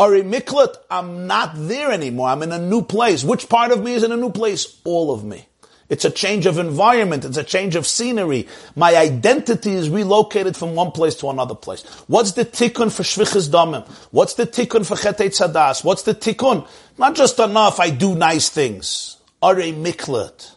[0.00, 2.28] Ari Miklat, I'm not there anymore.
[2.28, 3.24] I'm in a new place.
[3.24, 4.80] Which part of me is in a new place?
[4.84, 5.48] All of me.
[5.88, 7.24] It's a change of environment.
[7.24, 8.46] It's a change of scenery.
[8.76, 11.82] My identity is relocated from one place to another place.
[12.06, 13.88] What's the tikkun for shvichas damim?
[14.12, 15.82] What's the tikkun for chetei tzadas?
[15.82, 16.68] What's the tikkun?
[16.96, 19.16] Not just enough I do nice things.
[19.42, 20.52] Ari miklat.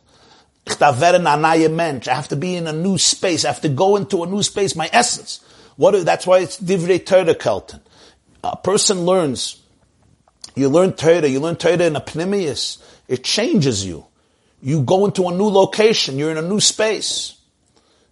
[0.79, 3.43] I have to be in a new space.
[3.43, 4.75] I have to go into a new space.
[4.75, 5.43] My essence.
[5.77, 6.05] What?
[6.05, 7.33] That's why it's divrei Torah
[8.43, 9.61] a person learns,
[10.55, 14.05] you learn Torah, you learn Torah in a pnimius, it changes you.
[14.61, 17.37] You go into a new location, you're in a new space.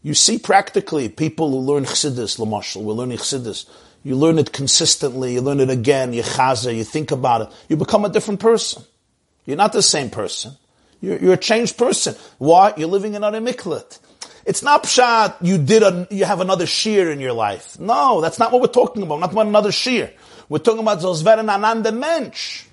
[0.01, 3.69] You see practically people who learn Chassidus, Lamashal, we're learning Chassidus.
[4.03, 7.49] You learn it consistently, you learn it again, you chaza, you think about it.
[7.67, 8.83] You become a different person.
[9.45, 10.53] You're not the same person.
[11.01, 12.15] You're, you're a changed person.
[12.37, 12.73] Why?
[12.77, 13.99] You're living in a miklat.
[14.49, 17.79] It's not pshat you did a, you have another shear in your life.
[17.79, 19.19] No, that's not what we're talking about.
[19.19, 20.11] Not about another shear.
[20.49, 22.65] We're talking about Zosveren Ananda Mensch.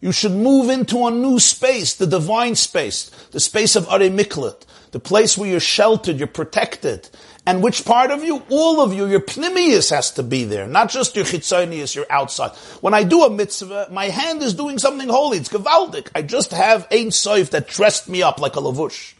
[0.00, 4.66] You should move into a new space, the divine space, the space of Are Miklat,
[4.90, 7.08] the place where you're sheltered, you're protected.
[7.46, 8.42] And which part of you?
[8.50, 12.50] All of you, your pnimius has to be there, not just your chitzonius, your outside.
[12.80, 15.38] When I do a mitzvah, my hand is doing something holy.
[15.38, 16.08] It's gewaldic.
[16.16, 19.14] I just have ein soif that dressed me up like a lavush.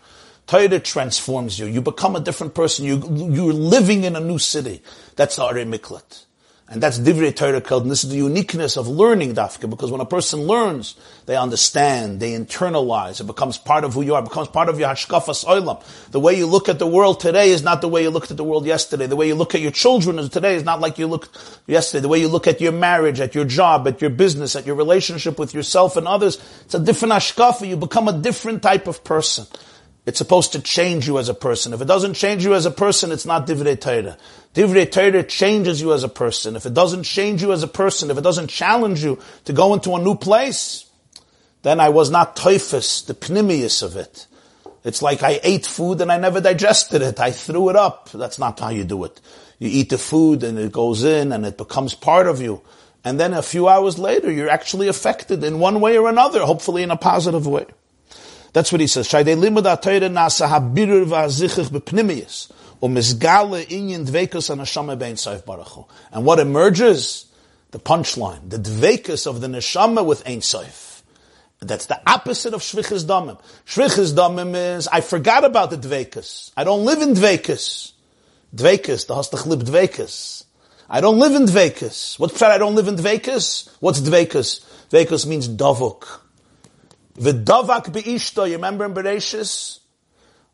[0.47, 1.67] Torah transforms you.
[1.67, 2.85] You become a different person.
[2.85, 2.97] You,
[3.31, 4.83] you're living in a new city.
[5.17, 6.27] That's the Are Miklat.
[6.73, 10.01] And that's Divrei Torah called, and this is the uniqueness of learning Dafka, because when
[10.01, 14.29] a person learns, they understand, they internalize, it becomes part of who you are, it
[14.31, 15.85] becomes part of your hashkafas oilam.
[16.13, 18.39] The way you look at the world today is not the way you looked at
[18.39, 19.07] the world yesterday.
[19.07, 21.37] The way you look at your children today is not like you looked
[21.67, 22.01] yesterday.
[22.01, 24.77] The way you look at your marriage, at your job, at your business, at your
[24.77, 27.69] relationship with yourself and others, it's a different hashkafa.
[27.69, 29.45] You become a different type of person.
[30.05, 31.73] It's supposed to change you as a person.
[31.73, 34.19] If it doesn't change you as a person, it's not divrei Torah.
[34.53, 36.57] Divrei Torah changes you as a person.
[36.57, 39.75] If it doesn't change you as a person, if it doesn't challenge you to go
[39.75, 40.91] into a new place,
[41.63, 44.27] then I was not typhus, the pnimius of it.
[44.85, 47.21] It's like I ate food and I never digested it.
[47.21, 48.11] I threw it up.
[48.11, 49.21] That's not how you do it.
[49.61, 52.63] You eat the food and it goes in and it becomes part of you.
[53.05, 56.83] And then a few hours later, you're actually affected in one way or another, hopefully
[56.83, 57.67] in a positive way.
[58.53, 59.09] That's what he says.
[59.09, 62.53] Shaydei limud ha-Torah nasa ha-birur va-zichich b'pnimiyas.
[62.83, 67.27] Umizgale inyan dvekus ha-neshama bein saif baruch And what emerges?
[67.71, 68.51] The punchline.
[68.51, 71.03] The dvekus of the neshama with Ein Saif.
[71.61, 73.41] That's the opposite of shvichas damim.
[73.67, 76.51] Shvichas damim is, I forgot about the dvekus.
[76.57, 77.93] I don't live in dvekus.
[78.55, 80.45] Dvekus, the hastachlib dvekus.
[80.91, 82.19] I don't live in dvekus.
[82.19, 83.71] What's pshat I don't live in dvekus?
[83.79, 84.67] What's dvekus?
[84.91, 86.22] Dvekus means davuk.
[87.19, 89.81] V'davak be'ishto, you remember in Bereshis?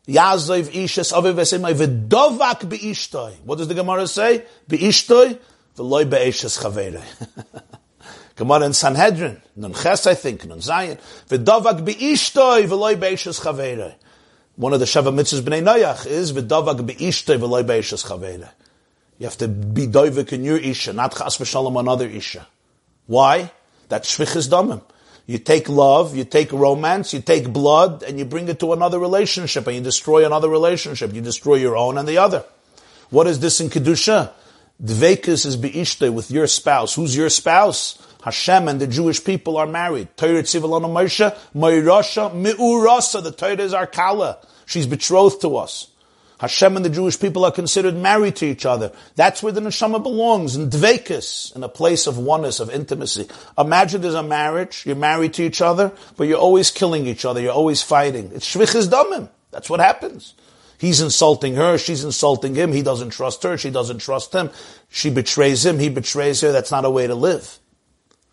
[0.07, 3.39] Yazov ishas aviv esemai v'davak be'ishtoi.
[3.45, 4.43] What does the Gemara say?
[4.67, 5.37] Be'ishtoi,
[5.77, 7.03] v'loi be'eshas chaverei.
[8.35, 10.99] Gemara in Sanhedrin, Nun Ches, I think, Nun Zayin.
[11.29, 13.95] V'davak be'ishtoi, v'loi be'eshas chaverei.
[14.55, 18.49] One of the Sheva Mitzvahs B'nai Noyach is v'davak be'ishtoi, v'loi be'eshas chaverei.
[19.17, 22.47] You have to be doivik in your Isha, not chas v'shalom another Isha.
[23.05, 23.51] Why?
[23.89, 24.81] That's shvichas damim.
[25.29, 28.97] You take love, you take romance, you take blood, and you bring it to another
[28.97, 31.13] relationship, and you destroy another relationship.
[31.13, 32.43] You destroy your own and the other.
[33.11, 34.31] What is this in Kedusha?
[34.83, 36.95] Dvekus is beishte with your spouse.
[36.95, 38.03] Who's your spouse?
[38.23, 40.07] Hashem and the Jewish people are married.
[40.17, 43.21] Torah tzivalana Moshe, Moirasha, Mi'urasa.
[43.21, 44.39] The Torah is our kala.
[44.65, 45.88] She's betrothed to us.
[46.39, 48.93] Hashem and the Jewish people are considered married to each other.
[49.15, 53.27] That's where the neshama belongs, in dvekus, in a place of oneness, of intimacy.
[53.57, 57.41] Imagine there's a marriage, you're married to each other, but you're always killing each other,
[57.41, 58.31] you're always fighting.
[58.33, 59.29] It's shvichas damim.
[59.51, 60.33] That's what happens.
[60.77, 64.49] He's insulting her, she's insulting him, he doesn't trust her, she doesn't trust him.
[64.87, 66.53] She betrays him, he betrays her.
[66.53, 67.59] That's not a way to live.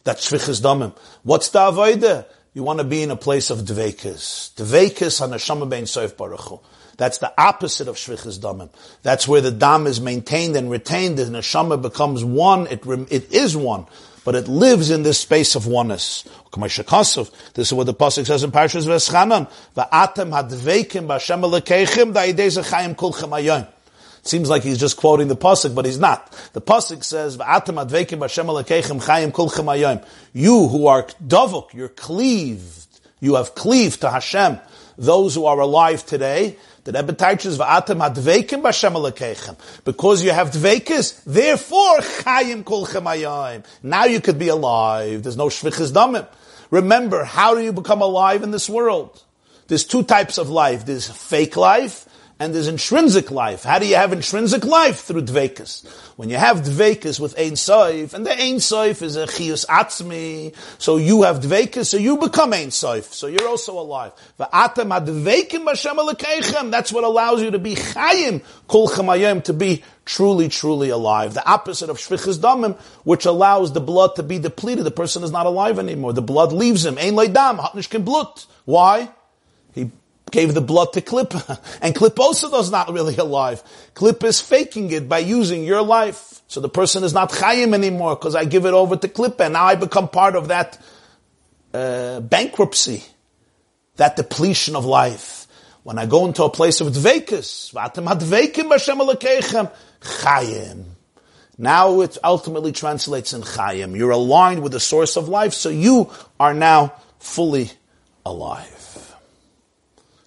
[0.04, 0.96] That's shvichas damim.
[1.24, 2.26] What's the avodah?
[2.54, 3.58] You want to be in a place of.
[3.58, 6.62] Dvekus on neshama bein soif baruch
[6.96, 8.70] that's the opposite of shvichas damim.
[9.02, 11.18] That's where the dam is maintained and retained.
[11.18, 12.66] And the neshama becomes one.
[12.68, 13.86] It, it is one.
[14.24, 16.24] But it lives in this space of oneness.
[16.52, 19.48] This is what the pasuk says in Parshas Veschanan.
[19.76, 23.68] Va'atem hadveikim b'Hashem elekeichim da'idei zechayim kulchem ayom.
[24.22, 26.32] Seems like he's just quoting the pasuk, but he's not.
[26.54, 31.88] The pasuk says, "Va'atem adveikim b'Hashem elekeichim chayim kulchem ayom." You who are davuk, you're
[31.88, 32.88] cleaved,
[33.20, 34.58] you have cleaved to Hashem.
[34.98, 36.56] Those who are alive today,
[36.86, 39.56] the Rebbe teaches va'atem adveikim b'Hashem alekechem.
[39.84, 43.64] Because you have dveikis, therefore chayim kolchem ayayim.
[43.82, 45.24] Now you could be alive.
[45.24, 46.26] There's no shvichas damim.
[46.70, 49.22] Remember, how do you become alive in this world?
[49.66, 50.86] There's two types of life.
[50.86, 52.05] There's fake life
[52.38, 53.64] and there's intrinsic life.
[53.64, 55.00] How do you have intrinsic life?
[55.00, 55.86] Through dvekas.
[56.16, 60.54] When you have dvekas with Ein Soif, and the Ein Soif is a chius atzmi,
[60.78, 64.12] so you have dvekas, so you become Ein Soif, so you're also alive.
[64.38, 71.34] Alekechem, that's what allows you to be chayim, kol chamayim, to be truly, truly alive.
[71.34, 74.84] The opposite of shvichas damim, which allows the blood to be depleted.
[74.84, 76.12] The person is not alive anymore.
[76.12, 76.98] The blood leaves him.
[76.98, 78.46] Ein leidam, hatnish blut.
[78.66, 79.08] Why?
[80.30, 81.60] Gave the blood to Klippa.
[81.82, 83.62] And is not really alive.
[83.94, 86.42] Klippa is faking it by using your life.
[86.48, 89.52] So the person is not Chaim anymore because I give it over to Klippa and
[89.52, 90.80] now I become part of that
[91.72, 93.04] uh, bankruptcy,
[93.96, 95.46] that depletion of life.
[95.82, 97.72] When I go into a place of dvekus,
[100.00, 100.84] Chayim.
[101.58, 103.96] Now it ultimately translates in Chayim.
[103.96, 107.70] You're aligned with the source of life, so you are now fully
[108.24, 108.75] alive.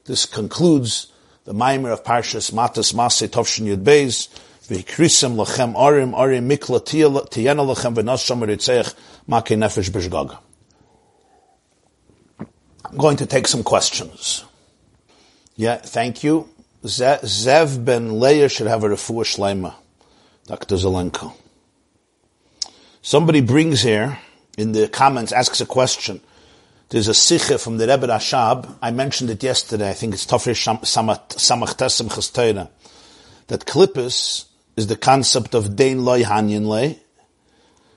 [0.10, 1.14] This concludes
[1.46, 4.28] the Maimer of Parshas Matas Masei Tovshin Yud Beis.
[4.68, 8.96] V'ikrisim lachem arim arim mikla tiyena lachem v'nas shomer yitzech
[9.30, 10.36] makei nefesh b'shgag.
[12.86, 14.46] I'm going to take some questions.
[15.56, 16.50] Yeah, thank you.
[16.84, 19.76] Zev ben Leah should have a refuah shleima.
[20.48, 20.74] Dr.
[20.74, 21.34] Zelenko.
[23.04, 24.18] Somebody brings here
[24.58, 26.22] in the comments, asks a question.
[26.90, 28.78] There's a sikha from the Rebbe Rashab.
[28.82, 29.92] I mentioned it yesterday.
[29.92, 32.68] I think it's Tafresh Samach Tesem Chastoira.
[33.46, 36.98] That klippus is the concept of Dein Loi Hanyan Loi.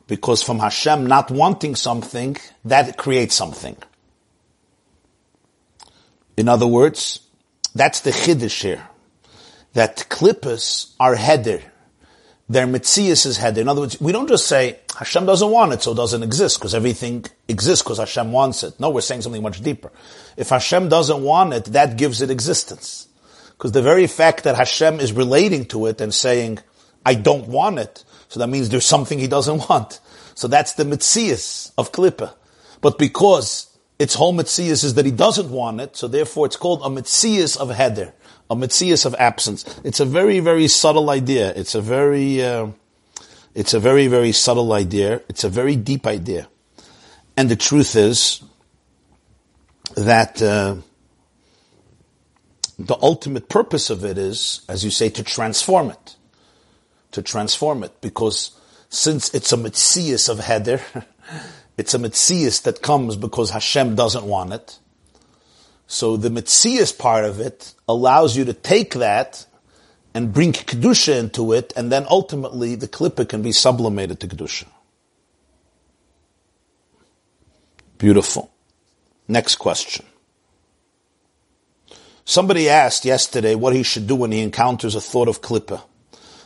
[0.07, 2.37] Because from Hashem not wanting something,
[2.67, 3.77] that creates something.
[6.37, 7.21] In other words,
[7.75, 8.87] that's the chiddush here.
[9.73, 11.63] That klippus are header.
[12.49, 13.57] Their mitzias is head.
[13.57, 16.59] In other words, we don't just say Hashem doesn't want it, so it doesn't exist
[16.59, 18.79] because everything exists because Hashem wants it.
[18.79, 19.91] No, we're saying something much deeper.
[20.37, 23.09] If Hashem doesn't want it, that gives it existence.
[23.51, 26.59] Because the very fact that Hashem is relating to it and saying,
[27.07, 30.01] I don't want it, so that means there's something he doesn't want.
[30.35, 32.35] So that's the mitzias of Klippa.
[32.81, 36.81] But because its whole mitzias is that he doesn't want it, so therefore it's called
[36.81, 38.13] a mitzias of heder
[38.53, 39.65] a mitzias of absence.
[39.83, 41.53] It's a very, very subtle idea.
[41.55, 42.69] It's a very, uh,
[43.55, 45.23] it's a very, very subtle idea.
[45.29, 46.49] It's a very deep idea.
[47.37, 48.43] And the truth is
[49.97, 50.77] that uh,
[52.79, 56.17] the ultimate purpose of it is, as you say, to transform it.
[57.13, 58.01] To transform it.
[58.03, 58.59] Because
[58.91, 60.83] since it's a mitzias of heder,
[61.79, 64.79] it's a mitzias that comes because Hashem doesn't want it.
[65.93, 69.45] So the Metzias part of it allows you to take that
[70.15, 74.65] and bring Kedusha into it, and then ultimately the Klippa can be sublimated to Kedusha.
[77.99, 78.51] Beautiful.
[79.29, 80.07] Next question.
[82.25, 85.83] Somebody asked yesterday what he should do when he encounters a thought of Klippa.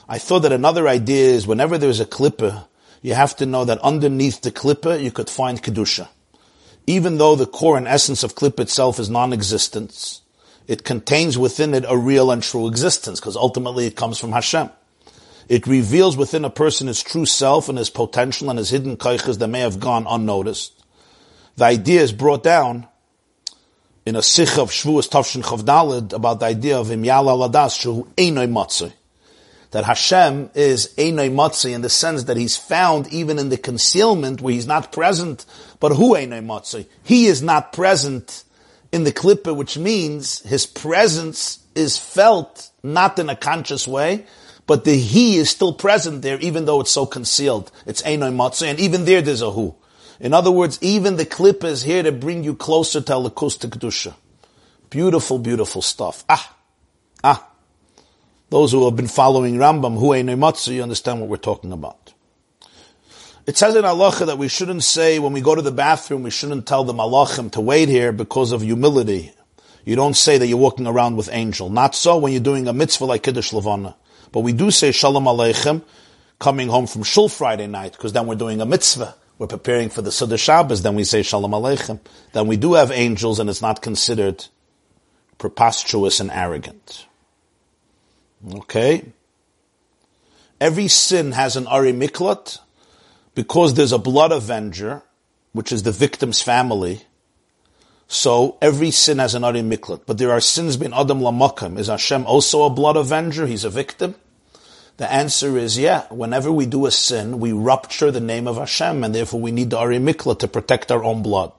[0.09, 2.67] I thought that another idea is whenever there's a Klippa,
[3.01, 6.09] you have to know that underneath the Klippa you could find Kedusha
[6.87, 10.23] even though the core and essence of klip itself is non-existence,
[10.69, 14.71] it contains within it a real and true existence, because ultimately it comes from Hashem.
[15.49, 19.39] It reveals within a person his true self and his potential and his hidden kaiches
[19.39, 20.85] that may have gone unnoticed.
[21.57, 22.89] The idea is brought down
[24.05, 28.93] in a sikh of Shvuas Tavshin Chavdalid about the idea of Imyal Aladas Shu Einoi
[29.73, 34.41] that Hashem is Einoi Matzi in the sense that He's found even in the concealment
[34.41, 35.45] where He's not present,
[35.81, 36.87] but who Matzi?
[37.05, 38.45] He is not present
[38.93, 44.27] in the klippa, which means His presence is felt not in a conscious way,
[44.67, 47.71] but the He is still present there even though it's so concealed.
[47.87, 49.75] It's Einoi Matzi, and even there there's a Who.
[50.19, 53.69] In other words, even the klippa is here to bring you closer to Alakus to
[53.69, 54.15] Kedusha.
[54.89, 56.25] Beautiful, beautiful stuff.
[56.29, 56.57] Ah,
[57.23, 57.47] ah.
[58.49, 62.13] Those who have been following Rambam, Hu Matsu, you understand what we're talking about.
[63.47, 66.31] It says in Halacha that we shouldn't say when we go to the bathroom, we
[66.31, 69.33] shouldn't tell the Malachim to wait here because of humility.
[69.85, 71.71] You don't say that you're walking around with angel.
[71.71, 73.95] Not so when you're doing a mitzvah like Kiddush Levana.
[74.33, 75.83] But we do say Shalom Aleichem
[76.41, 79.15] coming home from Shul Friday night because then we're doing a mitzvah.
[79.39, 82.01] We're preparing for the Suda Shabbos, then we say Shalom Aleichem.
[82.33, 84.45] Then we do have angels and it's not considered
[85.39, 87.07] preposterous and arrogant.
[88.55, 89.05] Okay?
[90.61, 92.59] Every sin has an Ari Miklat
[93.37, 95.03] because there's a blood avenger,
[95.53, 97.03] which is the victim's family.
[98.09, 100.01] So every sin has an Ari Miklat.
[100.07, 101.79] But there are sins bin Adam Lamakam.
[101.79, 103.47] Is Hashem also a blood avenger?
[103.47, 104.15] He's a victim?
[104.97, 106.07] The answer is yeah.
[106.09, 109.69] Whenever we do a sin, we rupture the name of Hashem, and therefore we need
[109.69, 111.53] the Ari Mikla to protect our own blood.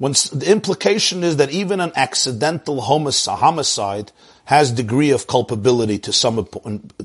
[0.00, 4.10] Once the implication is that even an accidental homicide
[4.44, 6.48] has degree of culpability to some,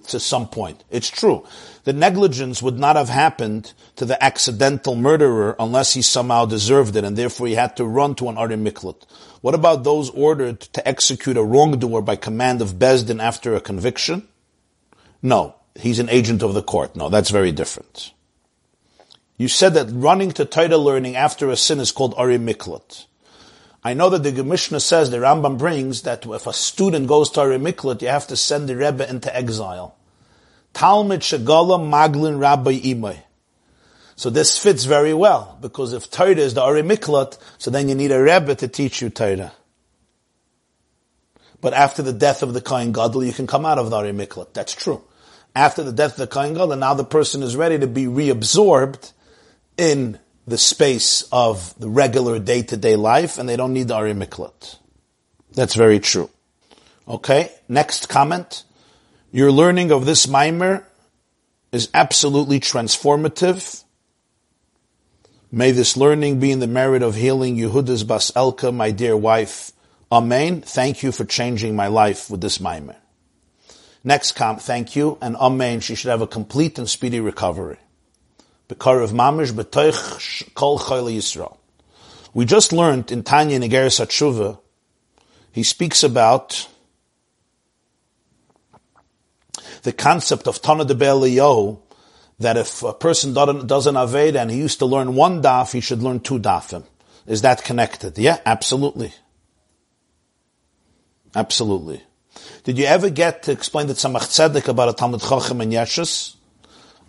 [0.08, 0.84] to some point.
[0.90, 1.46] It's true.
[1.84, 7.04] The negligence would not have happened to the accidental murderer unless he somehow deserved it
[7.04, 9.04] and therefore he had to run to an Arim Miklat.
[9.42, 14.28] What about those ordered to execute a wrongdoer by command of Besdin after a conviction?
[15.22, 15.56] No.
[15.76, 16.96] He's an agent of the court.
[16.96, 18.14] No, that's very different.
[19.38, 23.06] You said that running to Torah learning after a sin is called Ari Miklat.
[23.84, 27.42] I know that the Mishnah says, the Rambam brings, that if a student goes to
[27.42, 29.98] a Miklat, you have to send the Rebbe into exile.
[30.74, 33.20] Talmud Shagala Maglin Rabbi Imay.
[34.16, 37.96] So this fits very well, because if Torah is the Ari Miklat, so then you
[37.96, 39.54] need a Rebbe to teach you Torah.
[41.62, 44.12] But after the death of the Kohen Gadol, you can come out of the Ari
[44.12, 44.54] Miklat.
[44.54, 45.02] That's true.
[45.56, 49.14] After the death of the Kohen Gadol, now the person is ready to be reabsorbed
[49.78, 54.78] in the space of the regular day-to-day life, and they don't need the Ari Miklat.
[55.54, 56.30] That's very true.
[57.08, 58.64] Okay, next comment.
[59.36, 60.84] Your learning of this Maimer
[61.72, 63.84] is absolutely transformative.
[65.52, 69.72] May this learning be in the merit of healing Yehuda's Bas Elka, my dear wife.
[70.12, 70.62] Amen.
[70.62, 72.96] Thank you for changing my life with this Maimer.
[74.04, 75.80] Next comment, thank you, and Amen.
[75.80, 77.80] She should have a complete and speedy recovery.
[78.70, 81.58] Bekarav Mamish B'toich Kol Yisrael.
[82.36, 84.60] We just learned in Tanya Negeres Hatshuva,
[85.52, 86.68] he speaks about
[89.84, 91.80] the concept of Tana de Be'eliyahu,
[92.40, 95.80] that if a person does an Aved and he used to learn one daf, he
[95.80, 96.84] should learn two dafim.
[97.28, 98.18] Is that connected?
[98.18, 99.14] Yeah, absolutely.
[101.36, 102.04] Absolutely.
[102.64, 106.36] Did you ever get to explain the Tzemach Tzedek about a Talmud Chacham and Yeshus?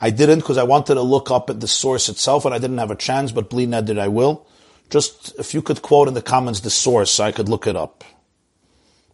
[0.01, 2.79] I didn't because I wanted to look up at the source itself and I didn't
[2.79, 4.47] have a chance, but Bli did I will.
[4.91, 7.77] Just if you could quote in the comments the source so I could look it
[7.77, 8.05] up.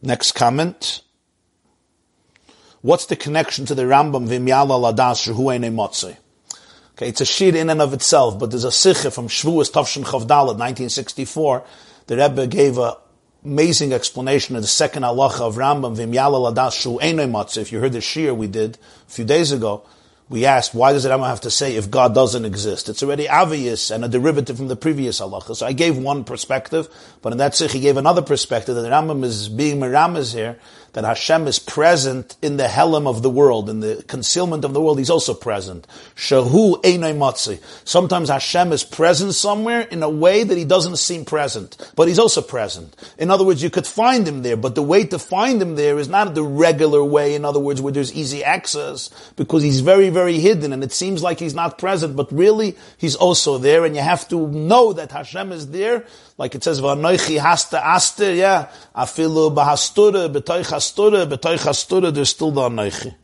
[0.02, 1.02] Next comment.
[2.82, 6.16] What's the connection to the Rambam Vimyala Ladas Shehu Motzi?
[6.92, 10.02] Okay, it's a shir in and of itself, but there's a sikha from Shvuas Tavshin
[10.02, 11.62] Chavdalet, 1964.
[12.06, 12.96] The Rebbe gave a
[13.44, 16.98] amazing explanation of the second halacha of Rambam Vimyala Ladas Shehu
[17.30, 17.58] Motzi.
[17.58, 19.82] If you heard the shir we did a few days ago,
[20.30, 22.88] we asked, why does the Rambam have to say if God doesn't exist?
[22.88, 25.56] It's already obvious and a derivative from the previous halacha.
[25.56, 26.88] So I gave one perspective,
[27.20, 30.58] but in that sikh he gave another perspective that the Rambam is being miramas here
[30.92, 34.80] that Hashem is present in the helam of the world, in the concealment of the
[34.80, 35.86] world, He's also present.
[36.16, 37.60] Shahu einay matzi.
[37.84, 42.18] Sometimes Hashem is present somewhere in a way that He doesn't seem present, but He's
[42.18, 42.94] also present.
[43.18, 45.98] In other words, you could find Him there, but the way to find Him there
[45.98, 50.10] is not the regular way, in other words, where there's easy access, because He's very,
[50.10, 53.94] very hidden, and it seems like He's not present, but really, He's also there, and
[53.94, 56.04] you have to know that Hashem is there,
[56.40, 62.12] like it says, "V'anoichi hasta aster." Yeah, afilu bahastura b'toich hastura b'toich hastura.
[62.14, 63.14] There's still the anoichi.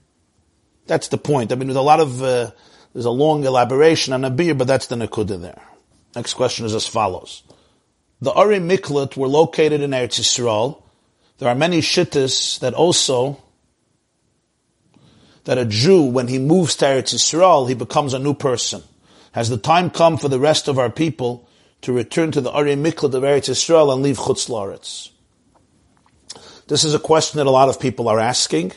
[0.87, 1.51] That's the point.
[1.51, 2.51] I mean, there's a lot of uh,
[2.93, 5.63] there's a long elaboration on a beer, but that's the nakuda there.
[6.15, 7.43] Next question is as follows:
[8.21, 10.83] The Ari Miklat were located in Eretz Yisrael.
[11.39, 13.43] There are many shittas that also
[15.45, 18.83] that a Jew, when he moves to Eretz Yisrael, he becomes a new person.
[19.33, 21.46] Has the time come for the rest of our people
[21.83, 25.11] to return to the Ari Miklat of Eretz Yisrael and leave Chutz Laretz?
[26.69, 28.73] This is a question that a lot of people are asking,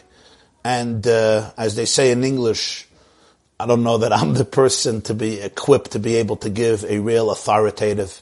[0.64, 2.88] and uh, as they say in English,
[3.60, 6.86] I don't know that I'm the person to be equipped to be able to give
[6.86, 8.22] a real authoritative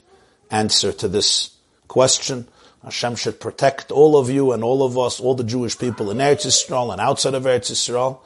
[0.50, 1.50] answer to this
[1.86, 2.48] question.
[2.82, 6.18] Hashem should protect all of you and all of us, all the Jewish people in
[6.18, 8.20] Eretz Yisrael and outside of Eretz Yisrael.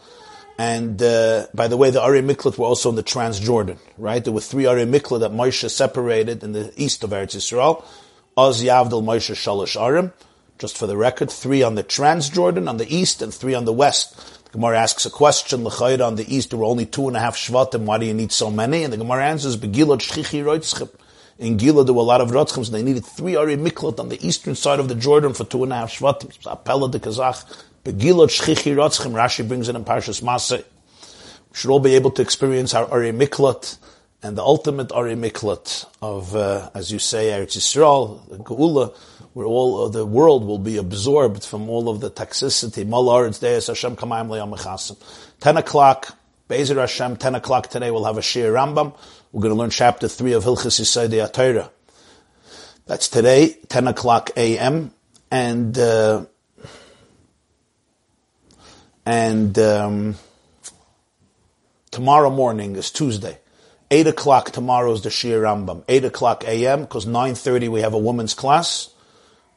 [0.59, 4.23] And uh, by the way, the Ari Miklat were also in the Transjordan, right?
[4.23, 7.85] There were three Ari Miklat that Moshe separated in the east of Eretz Yisrael.
[8.37, 10.13] Oz Yavdil Moshe Shalosh Arim.
[10.59, 13.73] Just for the record, three on the Transjordan on the east and three on the
[13.73, 14.45] west.
[14.45, 17.21] The Gemara asks a question, L'chayra on the east, there were only two and a
[17.21, 18.85] half Shvatim, why do you need so many?
[18.85, 20.89] And the Gemara answers, Begilot Shchichi.
[21.39, 24.11] In Gila, there were a lot of Rotzchims, and they needed three Ari Miklat on
[24.11, 26.39] the eastern side of the Jordan for two and a half Shvatim.
[26.45, 27.45] Appella de Kazakh.
[27.85, 30.59] Begilot Shchichi Rotzchim, Rashi brings it in Parshas Masay.
[30.59, 33.77] We should all be able to experience our Ari Miklat
[34.23, 38.95] and the ultimate Ari Miklat of, uh, as you say, Eretz Yisrael, Geula,
[39.33, 42.87] where all of the world will be absorbed from all of the toxicity.
[42.87, 44.97] Malar, Deis Hashem Kamayim Le'am
[45.41, 46.17] 10 o'clock,
[46.49, 48.95] Bezer Hashem, 10 o'clock today, we'll have a Shir Rambam.
[49.33, 51.69] We're going to learn chapter 3 of Hilchas Yisaydi Atayra.
[52.87, 54.93] That's today, 10 o'clock a.m.
[55.33, 56.27] And, uh,
[59.05, 60.17] and um,
[61.91, 63.39] tomorrow morning is Tuesday.
[63.91, 65.85] 8 o'clock tomorrow is the Shir Rambam.
[65.89, 66.83] 8 o'clock a.m.
[66.83, 68.89] because 9.30 we have a women's class.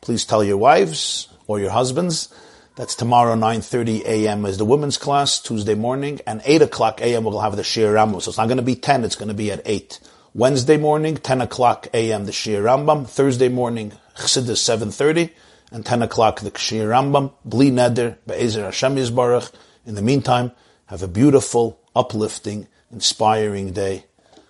[0.01, 2.33] Please tell your wives or your husbands.
[2.75, 4.45] That's tomorrow 9.30 a.m.
[4.45, 6.19] is the women's class, Tuesday morning.
[6.27, 7.23] And 8 o'clock a.m.
[7.23, 8.21] we'll have the Shir Rambam.
[8.21, 9.99] So it's not going to be 10, it's going to be at 8.
[10.33, 12.25] Wednesday morning, 10 o'clock a.m.
[12.25, 13.07] the Shir Rambam.
[13.07, 15.31] Thursday morning, Chassidus 7.30
[15.75, 19.51] and 10 o'clock the Kshir Rambam, Bli Neder, Be'ezer Hashem Yisbarach.
[19.85, 20.53] In the meantime,
[20.85, 24.05] have a beautiful, uplifting, inspiring day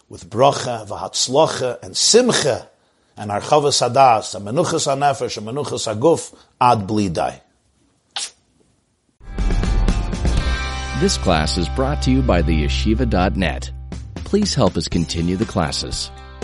[0.08, 2.70] with bracha, v'hatzlocha, and simcha,
[3.18, 6.32] and archavas hadas, and menuchas hanefesh, and menuchas haguf,
[6.62, 7.42] ad bli dai.
[11.00, 13.72] This class is brought to you by the yeshiva.net.
[14.18, 16.12] Please help us continue the classes.